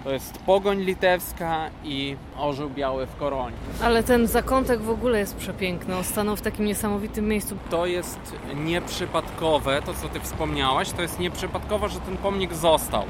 To 0.05 0.13
jest 0.13 0.39
pogoń 0.39 0.79
litewska 0.79 1.71
i 1.85 2.17
orzeł 2.39 2.71
biały 2.71 3.07
w 3.07 3.17
koronie. 3.17 3.57
Ale 3.83 4.03
ten 4.03 4.27
zakątek 4.27 4.81
w 4.81 4.91
ogóle 4.91 5.19
jest 5.19 5.37
przepiękny. 5.37 5.97
On 5.97 6.05
stanął 6.05 6.37
w 6.37 6.41
takim 6.41 6.65
niesamowitym 6.65 7.29
miejscu. 7.29 7.57
To 7.71 7.87
jest 7.87 8.37
nieprzypadkowe, 8.55 9.83
to 9.83 9.95
co 9.95 10.09
ty 10.09 10.21
wspomniałaś, 10.21 10.91
to 10.91 11.03
jest 11.03 11.19
nieprzypadkowe, 11.19 11.89
że 11.89 12.01
ten 12.01 12.17
pomnik 12.17 12.55
został 12.55 13.03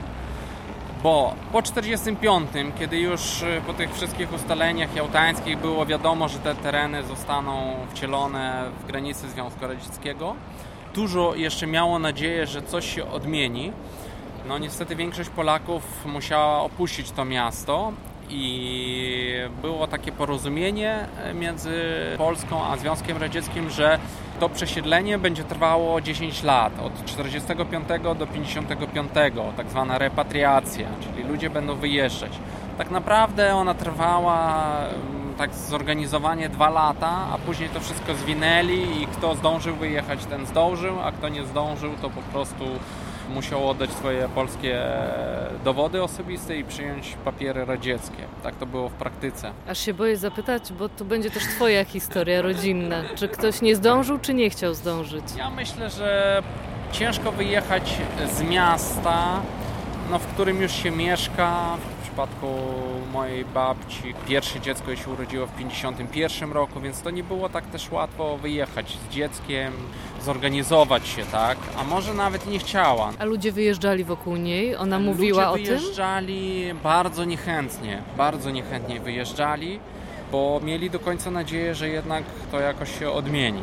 bo 1.03 1.35
po 1.53 1.63
45, 1.63 2.51
kiedy 2.79 2.99
już 2.99 3.43
y, 3.43 3.63
po 3.67 3.75
tych 3.75 3.95
wszystkich 3.95 4.33
ustaleniach 4.33 4.97
jałtańskich 4.97 5.59
było 5.59 5.87
wiadomo, 5.87 6.29
że 6.29 6.39
te 6.39 6.55
tereny 6.55 7.03
zostaną 7.03 7.77
wcielone 7.91 8.71
w 8.81 8.87
granicy 8.87 9.29
Związku 9.29 9.67
Radzieckiego, 9.67 10.35
dużo 10.95 11.35
jeszcze 11.35 11.67
miało 11.67 11.99
nadzieję, 11.99 12.47
że 12.47 12.63
coś 12.63 12.95
się 12.95 13.11
odmieni. 13.11 13.73
No 14.49 14.59
niestety 14.59 14.97
większość 14.97 15.31
Polaków 15.31 16.07
musiała 16.07 16.61
opuścić 16.61 17.11
to 17.11 17.25
miasto 17.25 17.93
i 18.31 19.33
było 19.63 19.87
takie 19.87 20.13
porozumienie 20.13 21.07
między 21.35 21.73
Polską 22.19 22.65
a 22.65 22.77
Związkiem 22.77 23.17
Radzieckim, 23.17 23.71
że 23.71 23.99
to 24.41 24.49
przesiedlenie 24.49 25.19
będzie 25.19 25.45
trwało 25.45 26.01
10 26.01 26.43
lat, 26.43 26.73
od 26.83 27.05
45 27.05 27.89
do 28.19 28.27
55, 28.27 29.11
tak 29.57 29.71
zwana 29.71 29.99
repatriacja, 29.99 30.89
czyli 31.01 31.29
ludzie 31.29 31.51
będą 31.51 31.75
wyjeżdżać. 31.75 32.33
Tak 32.79 32.91
naprawdę 32.91 33.55
ona 33.55 33.75
trwała 33.75 34.67
mm, 34.79 35.35
tak 35.39 35.55
zorganizowanie 35.55 36.49
dwa 36.49 36.71
lata, 36.71 37.11
a 37.33 37.39
później 37.47 37.69
to 37.69 37.81
wszystko 37.81 38.15
zwinęli 38.15 39.03
i 39.03 39.07
kto 39.07 39.35
zdążył 39.35 39.77
wyjechać, 39.77 40.25
ten 40.25 40.47
zdążył, 40.47 41.01
a 41.01 41.13
kto 41.13 41.29
nie 41.29 41.45
zdążył, 41.45 41.91
to 42.03 42.11
po 42.11 42.23
prostu 42.23 42.65
musiał 43.29 43.69
oddać 43.71 43.91
swoje 43.91 44.29
polskie 44.29 44.81
dowody 45.65 46.03
osobiste 46.03 46.57
i 46.57 46.65
przyjąć 46.65 47.17
papiery 47.25 47.65
radzieckie. 47.65 48.23
Tak 48.43 48.55
to 48.57 48.67
było 48.67 48.89
w 48.89 48.93
praktyce. 48.93 49.51
Aż 49.69 49.79
się 49.79 49.95
boję 49.95 50.17
zapytać, 50.17 50.73
bo 50.73 50.89
to 50.89 51.05
będzie 51.05 51.31
też 51.31 51.43
Twoja 51.45 51.85
historia 51.85 52.43
rodzinna. 52.43 53.03
Czy 53.15 53.29
ktoś 53.29 53.61
nie 53.63 53.77
zdążył, 53.77 54.19
czy 54.19 54.35
nie 54.35 54.51
chciał 54.51 54.75
zdążyć? 54.75 55.25
Ja 55.39 55.51
myślę, 55.51 55.91
że 55.91 56.43
ciężko 56.93 57.33
wyjechać 57.33 57.95
z 58.33 58.43
miasta, 58.43 59.41
no, 60.11 60.19
w 60.19 60.27
którym 60.27 60.63
już 60.63 60.73
się 60.73 60.91
mieszka, 60.91 61.77
przypadku 62.19 62.47
mojej 63.13 63.45
babci 63.45 64.15
pierwsze 64.29 64.61
dziecko 64.61 64.97
się 64.97 65.11
urodziło 65.11 65.47
w 65.47 65.57
51 65.57 66.53
roku, 66.53 66.81
więc 66.81 67.03
to 67.03 67.11
nie 67.11 67.25
było 67.25 67.49
tak 67.49 67.67
też 67.67 67.91
łatwo 67.93 68.39
wyjechać 68.39 68.99
z 69.09 69.15
dzieckiem, 69.15 69.73
zorganizować 70.23 71.09
się, 71.09 71.25
tak? 71.25 71.59
A 71.77 71.85
może 71.85 72.15
nawet 72.15 72.47
nie 72.47 72.59
chciała. 72.59 73.13
A 73.19 73.25
ludzie 73.25 73.53
wyjeżdżali 73.53 74.05
wokół 74.05 74.37
niej? 74.37 74.77
Ona 74.77 74.99
mówiła 74.99 75.51
ludzie 75.51 75.63
o 75.63 75.67
tym? 75.67 75.79
wyjeżdżali 75.79 76.65
bardzo 76.83 77.25
niechętnie, 77.25 78.03
bardzo 78.17 78.51
niechętnie 78.51 79.01
wyjeżdżali, 79.01 79.81
bo 80.33 80.61
mieli 80.65 80.91
do 80.91 80.99
końca 80.99 81.31
nadzieję, 81.31 81.75
że 81.75 81.89
jednak 81.89 82.25
to 82.51 82.61
jakoś 82.61 82.99
się 82.99 83.11
odmieni. 83.11 83.63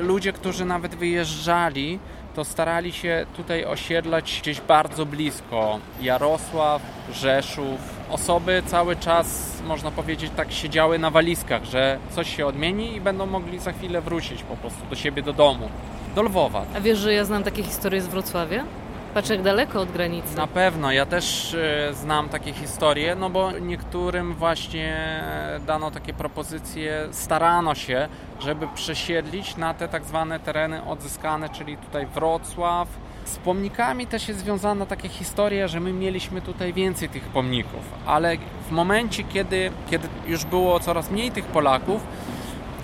Ludzie, 0.00 0.32
którzy 0.32 0.64
nawet 0.64 0.94
wyjeżdżali, 0.94 1.98
to 2.34 2.44
starali 2.44 2.92
się 2.92 3.26
tutaj 3.36 3.64
osiedlać 3.64 4.38
gdzieś 4.42 4.60
bardzo 4.60 5.06
blisko. 5.06 5.78
Jarosław, 6.00 6.82
Rzeszów. 7.12 7.80
Osoby 8.10 8.62
cały 8.66 8.96
czas, 8.96 9.52
można 9.66 9.90
powiedzieć, 9.90 10.32
tak 10.36 10.52
siedziały 10.52 10.98
na 10.98 11.10
walizkach, 11.10 11.64
że 11.64 11.98
coś 12.10 12.36
się 12.36 12.46
odmieni 12.46 12.96
i 12.96 13.00
będą 13.00 13.26
mogli 13.26 13.58
za 13.58 13.72
chwilę 13.72 14.00
wrócić 14.00 14.42
po 14.42 14.56
prostu 14.56 14.86
do 14.90 14.96
siebie, 14.96 15.22
do 15.22 15.32
domu, 15.32 15.68
do 16.14 16.22
Lwowa. 16.22 16.64
A 16.76 16.80
wiesz, 16.80 16.98
że 16.98 17.12
ja 17.12 17.24
znam 17.24 17.42
takie 17.42 17.62
historie 17.62 18.00
z 18.02 18.06
Wrocławia? 18.06 18.64
Patrz 19.14 19.30
jak 19.30 19.42
daleko 19.42 19.80
od 19.80 19.92
granicy. 19.92 20.36
Na 20.36 20.46
pewno, 20.46 20.92
ja 20.92 21.06
też 21.06 21.54
e, 21.54 21.94
znam 21.94 22.28
takie 22.28 22.52
historie, 22.52 23.14
no 23.14 23.30
bo 23.30 23.52
niektórym 23.52 24.34
właśnie 24.34 25.20
dano 25.66 25.90
takie 25.90 26.12
propozycje, 26.12 27.08
starano 27.10 27.74
się, 27.74 28.08
żeby 28.40 28.68
przesiedlić 28.74 29.56
na 29.56 29.74
te 29.74 29.88
tak 29.88 30.04
zwane 30.04 30.40
tereny 30.40 30.84
odzyskane, 30.84 31.48
czyli 31.48 31.76
tutaj 31.76 32.06
Wrocław. 32.06 32.88
Z 33.24 33.36
pomnikami 33.36 34.06
też 34.06 34.28
jest 34.28 34.40
związana 34.40 34.86
taka 34.86 35.08
historia, 35.08 35.68
że 35.68 35.80
my 35.80 35.92
mieliśmy 35.92 36.42
tutaj 36.42 36.72
więcej 36.72 37.08
tych 37.08 37.22
pomników, 37.22 37.80
ale 38.06 38.36
w 38.68 38.70
momencie, 38.70 39.24
kiedy, 39.24 39.70
kiedy 39.90 40.08
już 40.26 40.44
było 40.44 40.80
coraz 40.80 41.10
mniej 41.10 41.30
tych 41.30 41.44
Polaków, 41.44 42.02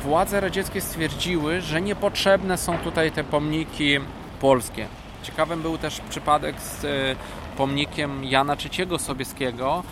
władze 0.03 0.41
radzieckie 0.41 0.81
stwierdziły, 0.81 1.61
że 1.61 1.81
niepotrzebne 1.81 2.59
są 2.59 2.79
tutaj 2.79 3.13
te 3.13 3.25
pomniki 3.25 3.99
polskie. 4.41 4.87
Ciekawym 5.27 5.63
był 5.63 5.79
też 5.79 6.01
przypadek 6.11 6.61
z 6.61 6.85
e, 6.85 6.89
pomnikiem 7.57 8.25
Jana 8.25 8.57
III 8.57 8.99
Sobieskiego, 8.99 9.83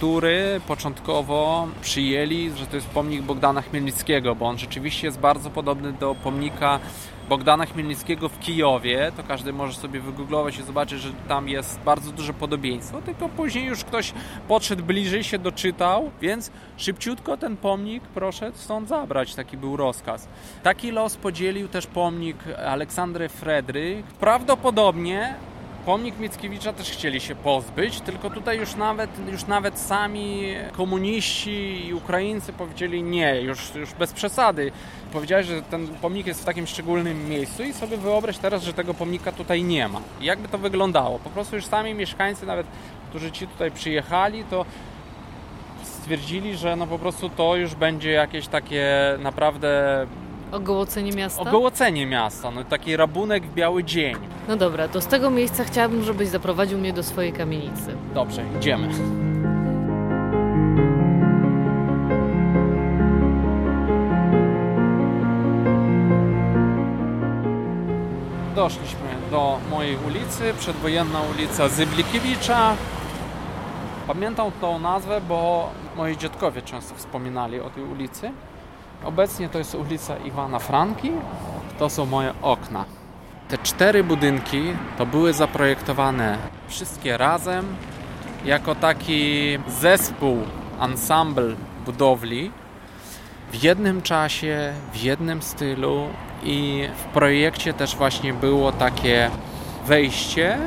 który 0.00 0.60
początkowo 0.68 1.68
przyjęli, 1.80 2.50
że 2.50 2.66
to 2.66 2.76
jest 2.76 2.88
pomnik 2.88 3.22
Bogdana 3.22 3.62
Chmielnickiego, 3.62 4.34
bo 4.34 4.46
on 4.46 4.58
rzeczywiście 4.58 5.06
jest 5.06 5.18
bardzo 5.18 5.50
podobny 5.50 5.92
do 5.92 6.14
pomnika 6.14 6.80
Bogdana 7.28 7.66
Chmielnickiego 7.66 8.28
w 8.28 8.38
Kijowie, 8.38 9.12
to 9.16 9.22
każdy 9.22 9.52
może 9.52 9.74
sobie 9.74 10.00
wygooglować 10.00 10.58
i 10.58 10.62
zobaczyć, 10.62 11.00
że 11.00 11.12
tam 11.28 11.48
jest 11.48 11.80
bardzo 11.80 12.12
duże 12.12 12.32
podobieństwo, 12.32 13.02
tylko 13.02 13.28
później 13.28 13.64
już 13.64 13.84
ktoś 13.84 14.12
podszedł 14.48 14.84
bliżej, 14.84 15.24
się 15.24 15.38
doczytał, 15.38 16.10
więc 16.20 16.50
szybciutko 16.76 17.36
ten 17.36 17.56
pomnik 17.56 18.02
proszę 18.02 18.52
stąd 18.54 18.88
zabrać, 18.88 19.34
taki 19.34 19.56
był 19.56 19.76
rozkaz. 19.76 20.28
Taki 20.62 20.90
los 20.90 21.16
podzielił 21.16 21.68
też 21.68 21.86
pomnik 21.86 22.36
Aleksandry 22.66 23.28
Fredryk. 23.28 24.06
Prawdopodobnie 24.06 25.34
pomnik 25.86 26.18
Mickiewicza 26.18 26.72
też 26.72 26.90
chcieli 26.90 27.20
się 27.20 27.34
pozbyć, 27.34 28.00
tylko 28.00 28.30
tutaj 28.30 28.58
już 28.58 28.74
nawet, 28.74 29.10
już 29.32 29.46
nawet 29.46 29.78
sami 29.78 30.54
komuniści 30.72 31.86
i 31.86 31.94
Ukraińcy 31.94 32.52
powiedzieli 32.52 33.02
nie, 33.02 33.40
już, 33.40 33.74
już 33.74 33.94
bez 33.94 34.12
przesady. 34.12 34.72
Powiedziałeś, 35.12 35.46
że 35.46 35.62
ten 35.62 35.88
pomnik 35.88 36.26
jest 36.26 36.42
w 36.42 36.44
takim 36.44 36.66
szczególnym 36.66 37.28
miejscu 37.28 37.62
i 37.62 37.72
sobie 37.72 37.96
wyobraź 37.96 38.38
teraz, 38.38 38.62
że 38.62 38.72
tego 38.72 38.94
pomnika 38.94 39.32
tutaj 39.32 39.62
nie 39.62 39.88
ma. 39.88 40.00
Jakby 40.20 40.48
to 40.48 40.58
wyglądało? 40.58 41.18
Po 41.18 41.30
prostu 41.30 41.56
już 41.56 41.66
sami 41.66 41.94
mieszkańcy, 41.94 42.46
nawet 42.46 42.66
którzy 43.08 43.32
ci 43.32 43.46
tutaj 43.46 43.70
przyjechali, 43.70 44.44
to 44.44 44.64
stwierdzili, 45.82 46.56
że 46.56 46.76
no 46.76 46.86
po 46.86 46.98
prostu 46.98 47.28
to 47.28 47.56
już 47.56 47.74
będzie 47.74 48.10
jakieś 48.10 48.48
takie 48.48 48.88
naprawdę 49.18 50.06
Ogołocenie 50.52 51.12
miasta? 51.12 51.42
Ogołocenie 51.42 52.06
miasta, 52.06 52.50
no 52.50 52.64
taki 52.64 52.96
rabunek 52.96 53.46
w 53.46 53.54
biały 53.54 53.84
dzień. 53.84 54.16
No 54.48 54.56
dobra, 54.56 54.88
to 54.88 55.00
z 55.00 55.06
tego 55.06 55.30
miejsca 55.30 55.64
chciałabym, 55.64 56.02
żebyś 56.02 56.28
zaprowadził 56.28 56.78
mnie 56.78 56.92
do 56.92 57.02
swojej 57.02 57.32
kamienicy. 57.32 57.96
Dobrze, 58.14 58.44
idziemy. 58.58 58.88
Doszliśmy 68.56 69.08
do 69.30 69.58
mojej 69.70 69.96
ulicy, 70.06 70.54
przedwojenna 70.58 71.18
ulica 71.34 71.68
Zyblikiewicza. 71.68 72.74
Pamiętam 74.06 74.50
tą 74.60 74.78
nazwę, 74.78 75.20
bo 75.28 75.70
moi 75.96 76.16
dziadkowie 76.16 76.62
często 76.62 76.94
wspominali 76.94 77.60
o 77.60 77.70
tej 77.70 77.84
ulicy. 77.84 78.32
Obecnie 79.04 79.48
to 79.48 79.58
jest 79.58 79.74
ulica 79.74 80.16
Iwana 80.16 80.58
Franki. 80.58 81.10
To 81.78 81.90
są 81.90 82.06
moje 82.06 82.32
okna. 82.42 82.84
Te 83.48 83.58
cztery 83.58 84.04
budynki 84.04 84.62
to 84.98 85.06
były 85.06 85.32
zaprojektowane 85.32 86.38
wszystkie 86.68 87.16
razem 87.16 87.76
jako 88.44 88.74
taki 88.74 89.58
zespół, 89.68 90.36
ensemble 90.80 91.54
budowli 91.86 92.50
w 93.52 93.62
jednym 93.62 94.02
czasie, 94.02 94.72
w 94.92 94.96
jednym 94.96 95.42
stylu 95.42 96.06
i 96.42 96.88
w 96.96 97.04
projekcie 97.04 97.74
też 97.74 97.96
właśnie 97.96 98.34
było 98.34 98.72
takie 98.72 99.30
wejście, 99.86 100.58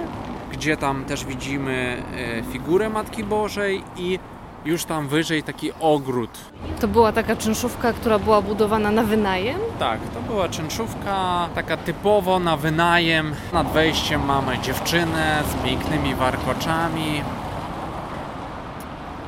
gdzie 0.52 0.78
tam 0.78 1.06
też 1.06 1.26
widzimy 1.26 2.04
e, 2.40 2.44
figurę 2.52 2.90
Matki 2.90 3.24
Bożej 3.24 3.84
i 3.98 4.20
już 4.66 4.86
tam 4.86 5.08
wyżej 5.08 5.44
taki 5.44 5.72
ogród. 5.80 6.30
To 6.82 6.88
była 6.88 7.12
taka 7.12 7.36
czynszówka, 7.36 7.94
która 7.94 8.20
była 8.20 8.42
budowana 8.42 8.92
na 8.92 9.04
wynajem? 9.04 9.60
Tak, 9.80 10.00
to 10.14 10.22
była 10.22 10.50
czynszówka 10.50 11.50
taka 11.56 11.78
typowo 11.78 12.40
na 12.40 12.58
wynajem. 12.58 13.36
Nad 13.54 13.68
wejściem 13.72 14.26
mamy 14.26 14.60
dziewczynę 14.60 15.44
z 15.52 15.64
pięknymi 15.66 16.16
warkoczami. 16.16 17.22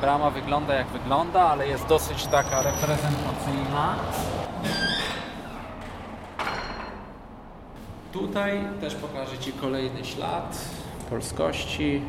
Brama 0.00 0.30
wygląda 0.30 0.74
jak 0.74 0.86
wygląda, 0.86 1.40
ale 1.40 1.68
jest 1.68 1.86
dosyć 1.86 2.26
taka 2.26 2.62
reprezentacyjna. 2.62 3.94
Tutaj 8.12 8.60
też 8.80 8.94
pokażę 8.94 9.38
Ci 9.38 9.52
kolejny 9.52 10.04
ślad 10.04 10.58
polskości 11.10 12.02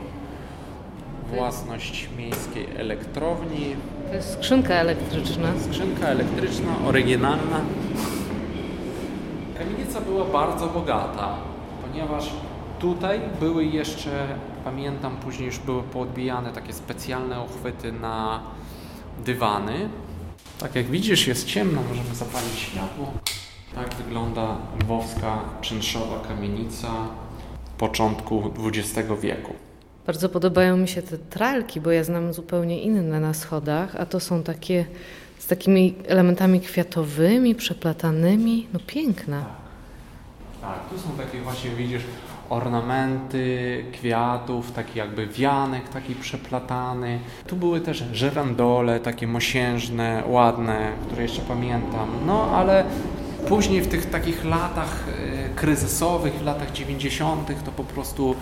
własność 1.36 2.10
miejskiej 2.17 2.67
elektrowni. 2.77 3.75
To 4.10 4.15
jest 4.15 4.34
skrzynka 4.34 4.74
elektryczna. 4.74 5.48
Skrzynka 5.69 6.07
elektryczna, 6.07 6.75
oryginalna. 6.88 7.62
Kamienica 9.57 10.01
była 10.01 10.25
bardzo 10.25 10.67
bogata, 10.67 11.36
ponieważ 11.81 12.29
tutaj 12.79 13.19
były 13.39 13.65
jeszcze, 13.65 14.27
pamiętam, 14.63 15.17
później 15.17 15.46
już 15.46 15.60
były 15.60 15.84
poodbijane 15.84 16.53
takie 16.53 16.74
specjalne 16.74 17.41
uchwyty 17.41 17.91
na 17.91 18.39
dywany. 19.25 19.89
Tak 20.60 20.75
jak 20.75 20.86
widzisz, 20.86 21.27
jest 21.27 21.48
ciemno, 21.48 21.81
możemy 21.89 22.15
zapalić 22.15 22.60
światło. 22.60 23.12
Tak 23.75 23.93
wygląda 23.93 24.57
lwowska 24.81 25.39
czynszowa 25.62 26.19
kamienica 26.27 26.88
początku 27.77 28.51
XX 28.63 29.10
wieku. 29.22 29.53
Bardzo 30.08 30.30
podobają 30.30 30.78
mi 30.78 30.88
się 30.88 31.02
te 31.02 31.18
tralki, 31.18 31.82
bo 31.82 31.92
ja 31.92 32.04
znam 32.04 32.34
zupełnie 32.34 32.82
inne 32.82 33.20
na 33.20 33.34
schodach, 33.34 33.96
a 33.96 34.06
to 34.06 34.20
są 34.20 34.43
takie 34.43 34.86
z 35.38 35.48
takimi 35.48 35.96
elementami 36.08 36.60
kwiatowymi, 36.60 37.56
przeplatanymi. 37.56 38.67
No 38.74 38.80
piękne. 38.88 39.46
Tak, 40.62 40.72
tak 40.74 40.89
tu 40.89 41.00
są 41.00 41.10
takie 41.17 41.41
właśnie, 41.41 41.70
widzisz, 41.70 42.02
ornamenty 42.50 43.86
kwiatów, 43.93 44.72
taki 44.72 45.00
jakby 45.00 45.28
wianek 45.28 45.89
taki 45.89 46.15
przeplatany. 46.15 47.20
Tu 47.48 47.56
były 47.56 47.82
też 47.82 48.04
żerandole 48.13 49.00
takie 49.00 49.28
mosiężne, 49.28 50.24
ładne, 50.28 50.91
które 51.06 51.22
jeszcze 51.24 51.41
pamiętam. 51.41 52.10
No 52.26 52.52
ale 52.56 52.84
później 53.48 53.82
w 53.82 53.88
tych 53.88 54.10
takich 54.10 54.46
latach 54.46 55.06
e, 55.34 55.37
kryzysowych, 55.58 56.34
w 56.34 56.46
latach 56.46 56.72
90. 56.72 57.65
to 57.65 57.72
po 57.72 57.84
prostu 57.84 58.36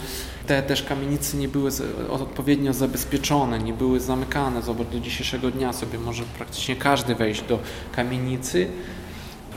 te 0.48 0.64
też 0.64 0.84
kamienice 0.84 1.38
nie 1.38 1.48
były 1.48 1.72
odpowiednio 2.10 2.74
zabezpieczone, 2.74 3.60
nie 3.60 3.74
były 3.74 4.00
zamykane. 4.00 4.62
Zobacz, 4.62 4.88
do 4.88 5.00
dzisiejszego 5.00 5.52
dnia 5.52 5.74
sobie 5.74 6.00
może 6.00 6.24
praktycznie 6.38 6.76
każdy 6.76 7.16
wejść 7.16 7.42
do 7.42 7.60
kamienicy 7.92 8.68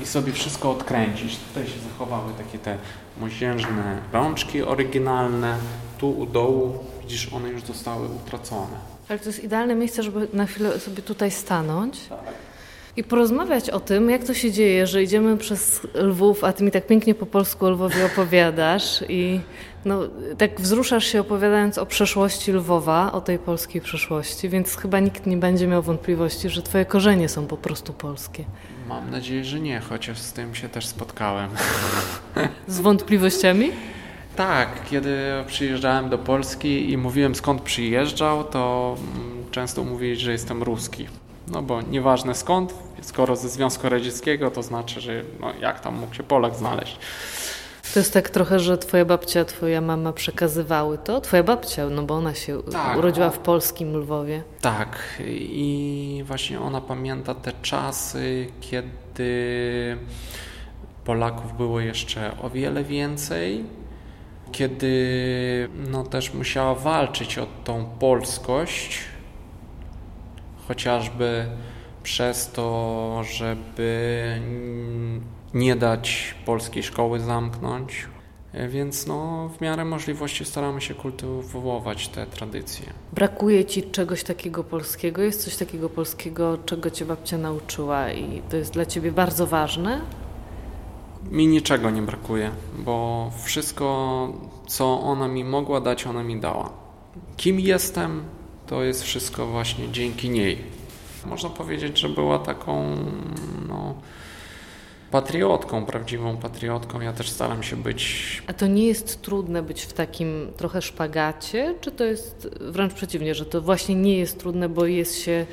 i 0.03 0.07
sobie 0.07 0.33
wszystko 0.33 0.71
odkręcić. 0.71 1.37
Tutaj 1.49 1.67
się 1.67 1.81
zachowały 1.93 2.33
takie 2.39 2.59
te 2.59 2.79
mosiężne 3.21 3.99
rączki 4.13 4.63
oryginalne. 4.63 5.59
Tu 5.99 6.11
u 6.11 6.27
dołu, 6.27 6.79
widzisz, 7.01 7.33
one 7.33 7.49
już 7.49 7.63
zostały 7.63 8.09
utracone. 8.09 8.77
Ale 9.09 9.19
to 9.19 9.27
jest 9.27 9.45
idealne 9.45 9.75
miejsce, 9.75 10.03
żeby 10.03 10.29
na 10.33 10.47
chwilę 10.47 10.81
sobie 10.81 11.03
tutaj 11.03 11.31
stanąć. 11.31 11.99
Tak 12.09 12.48
i 12.99 13.05
porozmawiać 13.05 13.71
o 13.71 13.81
tym, 13.81 14.11
jak 14.11 14.25
to 14.25 14.35
się 14.35 14.53
dzieje, 14.53 14.87
że 14.87 15.03
idziemy 15.03 15.37
przez 15.37 15.87
Lwów, 15.95 16.45
a 16.45 16.53
ty 16.53 16.65
mi 16.65 16.71
tak 16.71 16.87
pięknie 16.87 17.15
po 17.15 17.27
polsku 17.27 17.67
o 17.67 17.71
Lwowie 17.71 18.07
opowiadasz 18.07 19.05
i 19.09 19.41
no, 19.85 20.01
tak 20.39 20.61
wzruszasz 20.61 21.05
się 21.05 21.21
opowiadając 21.21 21.79
o 21.79 21.87
przeszłości 21.87 22.53
Lwowa, 22.53 23.13
o 23.13 23.21
tej 23.21 23.39
polskiej 23.39 23.81
przeszłości, 23.81 24.49
więc 24.49 24.77
chyba 24.77 25.01
nikt 25.01 25.27
nie 25.27 25.37
będzie 25.37 25.67
miał 25.67 25.83
wątpliwości, 25.83 26.49
że 26.49 26.63
twoje 26.63 26.85
korzenie 26.85 27.29
są 27.29 27.47
po 27.47 27.57
prostu 27.57 27.93
polskie. 27.93 28.45
Mam 28.89 29.11
nadzieję, 29.11 29.45
że 29.45 29.61
nie, 29.61 29.81
chociaż 29.81 30.19
z 30.19 30.33
tym 30.33 30.55
się 30.55 30.69
też 30.69 30.87
spotkałem. 30.87 31.51
Z 32.67 32.81
wątpliwościami? 32.81 33.71
Tak, 34.37 34.69
kiedy 34.91 35.17
przyjeżdżałem 35.47 36.09
do 36.09 36.19
Polski 36.19 36.91
i 36.93 36.97
mówiłem 36.97 37.35
skąd 37.35 37.63
przyjeżdżał, 37.63 38.45
to 38.45 38.97
mm, 39.15 39.51
często 39.51 39.85
mówili, 39.85 40.17
że 40.17 40.33
jestem 40.33 40.63
ruski. 40.63 41.07
No 41.51 41.63
bo 41.63 41.83
nieważne 41.83 42.35
skąd, 42.35 42.75
skoro 43.03 43.37
ze 43.37 43.49
Związku 43.49 43.89
Radzieckiego, 43.89 44.51
to 44.51 44.63
znaczy, 44.63 45.01
że 45.01 45.23
no, 45.41 45.53
jak 45.61 45.81
tam 45.81 45.95
mógł 45.95 46.15
się 46.15 46.23
Polak 46.23 46.55
znaleźć. 46.55 46.99
To 47.95 48.01
jest 48.01 48.13
tak 48.13 48.31
trochę, 48.31 48.61
że 48.61 48.79
twoja 48.79 49.05
babcia, 49.05 49.45
twoja 49.45 49.81
mama 49.81 50.13
przekazywały 50.13 50.99
to? 50.99 51.21
Twoja 51.21 51.43
babcia, 51.43 51.89
no 51.89 52.03
bo 52.03 52.15
ona 52.15 52.35
się 52.35 52.63
tak, 52.63 52.99
urodziła 52.99 53.31
w 53.31 53.39
polskim 53.39 53.97
Lwowie. 53.97 54.43
Tak 54.61 55.23
i 55.29 56.23
właśnie 56.27 56.61
ona 56.61 56.81
pamięta 56.81 57.35
te 57.35 57.53
czasy, 57.63 58.47
kiedy 58.61 59.97
Polaków 61.05 61.57
było 61.57 61.81
jeszcze 61.81 62.37
o 62.43 62.51
wiele 62.51 62.85
więcej, 62.85 63.65
kiedy 64.53 65.69
no 65.91 66.05
też 66.05 66.35
musiała 66.35 66.75
walczyć 66.75 67.39
o 67.39 67.47
tą 67.65 67.85
polskość, 67.85 68.99
chociażby 70.69 71.47
przez 72.03 72.51
to, 72.51 73.21
żeby 73.25 74.41
nie 75.55 75.77
dać 75.77 76.35
polskiej 76.47 76.83
szkoły 76.83 77.21
zamknąć. 77.21 78.07
Więc 78.69 79.07
no, 79.07 79.49
w 79.59 79.61
miarę 79.61 79.85
możliwości 79.85 80.45
staramy 80.45 80.81
się 80.81 80.95
kultywować 80.95 82.09
te 82.09 82.27
tradycje. 82.27 82.87
Brakuje 83.13 83.65
ci 83.65 83.83
czegoś 83.83 84.25
takiego 84.25 84.65
polskiego? 84.65 85.23
Jest 85.23 85.45
coś 85.45 85.57
takiego 85.57 85.89
polskiego, 85.89 86.59
czego 86.67 86.91
cię 86.91 87.05
babcia 87.05 87.39
nauczyła 87.39 88.13
i 88.13 88.43
to 88.51 88.57
jest 88.57 88.73
dla 88.73 88.87
ciebie 88.87 89.13
bardzo 89.13 89.47
ważne? 89.47 90.01
Mi 91.31 91.47
niczego 91.47 91.91
nie 91.91 92.03
brakuje, 92.03 92.51
bo 92.79 93.31
wszystko, 93.45 94.29
co 94.67 95.01
ona 95.01 95.29
mi 95.29 95.45
mogła 95.45 95.81
dać, 95.81 96.07
ona 96.07 96.23
mi 96.23 96.41
dała. 96.41 96.73
Kim 97.37 97.61
jestem, 97.61 98.23
to 98.69 98.83
jest 98.83 99.03
wszystko 99.03 99.47
właśnie 99.47 99.89
dzięki 99.93 100.31
niej. 100.31 100.59
Można 101.27 101.51
powiedzieć, 101.51 101.99
że 101.99 102.09
była 102.09 102.39
taką 102.39 102.97
no, 103.69 103.95
patriotką, 105.11 105.87
prawdziwą 105.87 106.37
patriotką. 106.37 107.01
Ja 107.01 107.13
też 107.13 107.31
staram 107.31 107.63
się 107.63 107.77
być. 107.77 108.43
A 108.47 108.53
to 108.53 108.67
nie 108.67 108.87
jest 108.87 109.23
trudne 109.23 109.63
być 109.63 109.83
w 109.83 109.93
takim 109.93 110.53
trochę 110.57 110.83
szpagacie, 110.83 111.75
czy 111.81 111.93
to 111.93 112.05
jest 112.05 112.49
wręcz 112.61 112.95
przeciwnie, 112.95 113.35
że 113.35 113.47
to 113.47 113.63
właśnie 113.63 113.95
nie 113.95 114.19
jest 114.19 114.39
trudne, 114.39 114.69
bo 114.69 114.87
jest 114.87 115.19
się 115.19 115.47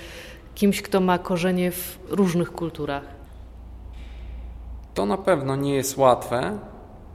kimś, 0.55 0.81
kto 0.81 1.01
ma 1.01 1.19
korzenie 1.19 1.71
w 1.71 1.99
różnych 2.09 2.51
kulturach? 2.51 3.03
To 4.93 5.05
na 5.05 5.17
pewno 5.17 5.55
nie 5.55 5.75
jest 5.75 5.97
łatwe, 5.97 6.59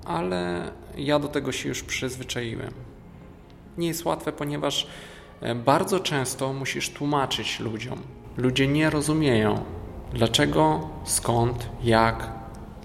ale 0.05 0.71
ja 0.97 1.19
do 1.19 1.29
tego 1.29 1.53
się 1.53 1.69
już 1.69 1.83
przyzwyczaiłem. 1.83 2.73
Nie 3.79 3.89
jest 3.89 4.05
łatwe, 4.05 4.33
ponieważ 4.33 4.87
bardzo 5.65 6.01
często 6.01 6.53
musisz 6.53 6.91
tłumaczyć 6.91 7.61
ludziom. 7.61 7.99
Ludzie 8.37 8.69
nie 8.69 8.91
rozumieją, 8.91 9.65
dlaczego, 10.13 10.89
skąd, 11.05 11.69
jak. 11.83 12.33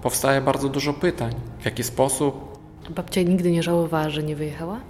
Powstaje 0.02 0.40
bardzo 0.40 0.68
dużo 0.68 0.92
pytań. 0.92 1.34
W 1.60 1.64
jaki 1.64 1.84
sposób? 1.84 2.58
Babcia 2.90 3.22
nigdy 3.22 3.50
nie 3.50 3.62
żałowała, 3.62 4.10
że 4.10 4.22
nie 4.22 4.36
wyjechała? 4.36 4.80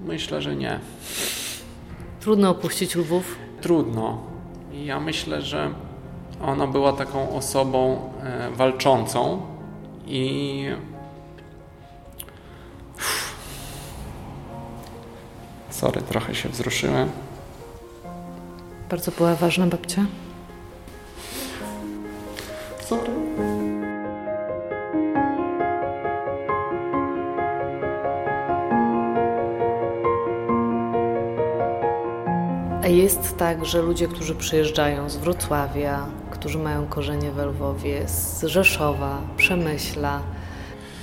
Myślę, 0.00 0.42
że 0.42 0.56
nie. 0.56 0.80
Trudno 2.20 2.50
opuścić 2.50 2.94
Lwów? 2.94 3.36
Trudno. 3.60 4.18
Ja 4.72 5.00
myślę, 5.00 5.42
że 5.42 5.70
ona 6.42 6.66
była 6.66 6.92
taką 6.92 7.30
osobą 7.30 8.10
e, 8.22 8.50
walczącą 8.50 9.42
i 10.06 10.64
Sorry, 15.76 16.02
trochę 16.02 16.34
się 16.34 16.48
wzruszyłem. 16.48 17.10
Bardzo 18.90 19.10
była 19.10 19.34
ważna 19.34 19.66
babcia? 19.66 20.04
Sorry. 22.80 23.10
A 32.82 32.88
jest 32.88 33.36
tak, 33.36 33.64
że 33.64 33.82
ludzie, 33.82 34.08
którzy 34.08 34.34
przyjeżdżają 34.34 35.10
z 35.10 35.16
Wrocławia, 35.16 36.06
którzy 36.30 36.58
mają 36.58 36.86
korzenie 36.86 37.30
w 37.30 37.38
Lwowie, 37.38 38.08
z 38.08 38.44
Rzeszowa, 38.44 39.20
Przemyśla, 39.36 40.20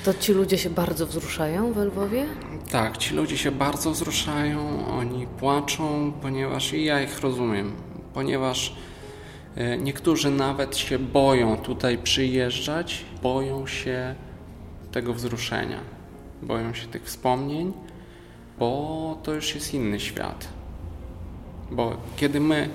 to 0.03 0.13
ci 0.13 0.33
ludzie 0.33 0.57
się 0.57 0.69
bardzo 0.69 1.07
wzruszają 1.07 1.73
w 1.73 1.77
Lwowie? 1.77 2.25
Tak, 2.71 2.97
ci 2.97 3.15
ludzie 3.15 3.37
się 3.37 3.51
bardzo 3.51 3.91
wzruszają, 3.91 4.87
oni 4.87 5.27
płaczą, 5.27 6.13
ponieważ 6.21 6.73
i 6.73 6.83
ja 6.83 7.01
ich 7.01 7.19
rozumiem, 7.19 7.71
ponieważ 8.13 8.75
e, 9.55 9.77
niektórzy 9.77 10.31
nawet 10.31 10.77
się 10.77 10.99
boją 10.99 11.57
tutaj 11.57 11.97
przyjeżdżać, 11.97 13.05
boją 13.21 13.67
się 13.67 14.15
tego 14.91 15.13
wzruszenia, 15.13 15.79
boją 16.41 16.73
się 16.73 16.87
tych 16.87 17.03
wspomnień, 17.03 17.73
bo 18.59 19.19
to 19.23 19.33
już 19.33 19.55
jest 19.55 19.73
inny 19.73 19.99
świat. 19.99 20.47
Bo 21.71 21.97
kiedy 22.15 22.39
my 22.39 22.69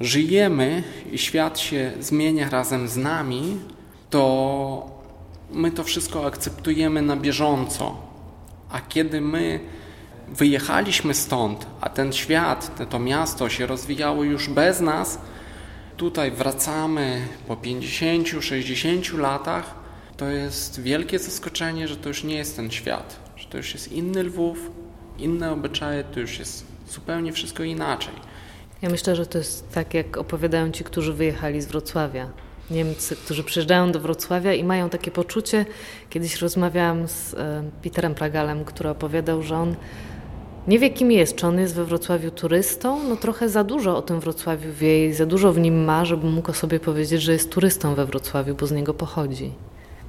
żyjemy 0.00 0.82
i 1.12 1.18
świat 1.18 1.58
się 1.58 1.92
zmienia 2.00 2.50
razem 2.50 2.88
z 2.88 2.96
nami, 2.96 3.58
to 4.10 4.95
my 5.50 5.70
to 5.70 5.84
wszystko 5.84 6.26
akceptujemy 6.26 7.02
na 7.02 7.16
bieżąco. 7.16 7.96
A 8.70 8.80
kiedy 8.80 9.20
my 9.20 9.60
wyjechaliśmy 10.28 11.14
stąd, 11.14 11.66
a 11.80 11.88
ten 11.88 12.12
świat, 12.12 12.88
to 12.90 12.98
miasto 12.98 13.48
się 13.48 13.66
rozwijało 13.66 14.24
już 14.24 14.48
bez 14.48 14.80
nas, 14.80 15.18
tutaj 15.96 16.30
wracamy 16.30 17.20
po 17.48 17.56
50-60 17.56 19.18
latach, 19.18 19.74
to 20.16 20.28
jest 20.28 20.80
wielkie 20.80 21.18
zaskoczenie, 21.18 21.88
że 21.88 21.96
to 21.96 22.08
już 22.08 22.24
nie 22.24 22.34
jest 22.34 22.56
ten 22.56 22.70
świat, 22.70 23.16
że 23.36 23.48
to 23.48 23.56
już 23.56 23.74
jest 23.74 23.92
inny 23.92 24.22
Lwów, 24.22 24.70
inne 25.18 25.52
obyczaje, 25.52 26.04
to 26.04 26.20
już 26.20 26.38
jest 26.38 26.66
zupełnie 26.88 27.32
wszystko 27.32 27.62
inaczej. 27.62 28.14
Ja 28.82 28.90
myślę, 28.90 29.16
że 29.16 29.26
to 29.26 29.38
jest 29.38 29.72
tak, 29.72 29.94
jak 29.94 30.16
opowiadają 30.16 30.70
ci, 30.70 30.84
którzy 30.84 31.12
wyjechali 31.12 31.62
z 31.62 31.66
Wrocławia. 31.66 32.30
Niemcy, 32.70 33.16
którzy 33.16 33.44
przyjeżdżają 33.44 33.92
do 33.92 34.00
Wrocławia 34.00 34.54
i 34.54 34.64
mają 34.64 34.88
takie 34.88 35.10
poczucie. 35.10 35.66
Kiedyś 36.10 36.42
rozmawiałam 36.42 37.08
z 37.08 37.34
e, 37.34 37.62
Peterem 37.82 38.14
Plagalem, 38.14 38.64
który 38.64 38.90
opowiadał, 38.90 39.42
że 39.42 39.56
on 39.56 39.76
nie 40.68 40.78
wie, 40.78 40.90
kim 40.90 41.12
jest, 41.12 41.36
czy 41.36 41.46
on 41.46 41.58
jest 41.58 41.74
we 41.74 41.84
Wrocławiu 41.84 42.30
turystą. 42.30 43.08
No 43.08 43.16
trochę 43.16 43.48
za 43.48 43.64
dużo 43.64 43.96
o 43.96 44.02
tym 44.02 44.20
Wrocławiu 44.20 44.72
wie 44.72 45.06
i 45.06 45.12
za 45.12 45.26
dużo 45.26 45.52
w 45.52 45.58
nim 45.58 45.84
ma, 45.84 46.04
żeby 46.04 46.26
mógł 46.26 46.52
sobie 46.52 46.80
powiedzieć, 46.80 47.22
że 47.22 47.32
jest 47.32 47.50
turystą 47.50 47.94
we 47.94 48.06
Wrocławiu, 48.06 48.54
bo 48.54 48.66
z 48.66 48.72
niego 48.72 48.94
pochodzi. 48.94 49.52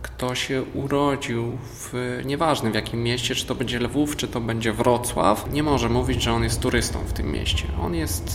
Kto 0.01 0.35
się 0.35 0.63
urodził 0.73 1.57
w 1.61 2.21
nieważne 2.25 2.71
w 2.71 2.75
jakim 2.75 3.03
mieście, 3.03 3.35
czy 3.35 3.45
to 3.45 3.55
będzie 3.55 3.79
Lwów, 3.79 4.15
czy 4.15 4.27
to 4.27 4.41
będzie 4.41 4.73
Wrocław, 4.73 5.51
nie 5.53 5.63
może 5.63 5.89
mówić, 5.89 6.23
że 6.23 6.33
on 6.33 6.43
jest 6.43 6.61
turystą 6.61 6.99
w 6.99 7.13
tym 7.13 7.31
mieście. 7.31 7.63
On 7.81 7.95
jest 7.95 8.31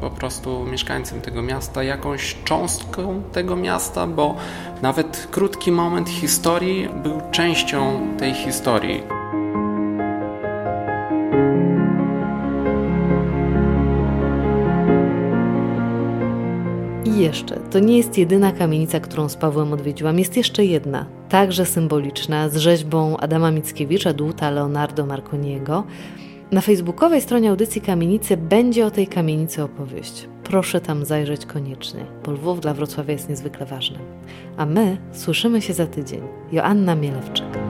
po 0.00 0.10
prostu 0.10 0.66
mieszkańcem 0.66 1.20
tego 1.20 1.42
miasta, 1.42 1.82
jakąś 1.82 2.36
cząstką 2.44 3.22
tego 3.32 3.56
miasta, 3.56 4.06
bo 4.06 4.36
nawet 4.82 5.28
krótki 5.30 5.72
moment 5.72 6.08
historii 6.08 6.88
był 7.02 7.20
częścią 7.30 8.00
tej 8.18 8.34
historii. 8.34 9.02
I 17.04 17.18
jeszcze, 17.18 17.56
to 17.56 17.78
nie 17.78 17.96
jest 17.96 18.18
jedyna 18.18 18.52
kamienica, 18.52 19.00
którą 19.00 19.28
z 19.28 19.36
Pawłem 19.36 19.72
odwiedziłam. 19.72 20.18
Jest 20.18 20.36
jeszcze 20.36 20.64
jedna, 20.64 21.06
także 21.28 21.66
symboliczna, 21.66 22.48
z 22.48 22.56
rzeźbą 22.56 23.16
Adama 23.16 23.50
Mickiewicza, 23.50 24.12
dłuta 24.12 24.50
Leonardo 24.50 25.06
Marconiego. 25.06 25.84
Na 26.52 26.60
facebookowej 26.60 27.20
stronie 27.20 27.50
audycji 27.50 27.80
Kamienicy 27.80 28.36
będzie 28.36 28.86
o 28.86 28.90
tej 28.90 29.06
kamienicy 29.06 29.62
opowieść. 29.62 30.28
Proszę 30.44 30.80
tam 30.80 31.04
zajrzeć 31.04 31.46
koniecznie, 31.46 32.06
bo 32.24 32.32
Lwów 32.32 32.60
dla 32.60 32.74
Wrocławia 32.74 33.12
jest 33.12 33.28
niezwykle 33.28 33.66
ważny. 33.66 33.98
A 34.56 34.66
my 34.66 34.96
słyszymy 35.12 35.62
się 35.62 35.72
za 35.72 35.86
tydzień. 35.86 36.20
Joanna 36.52 36.94
Mielewczyk. 36.94 37.65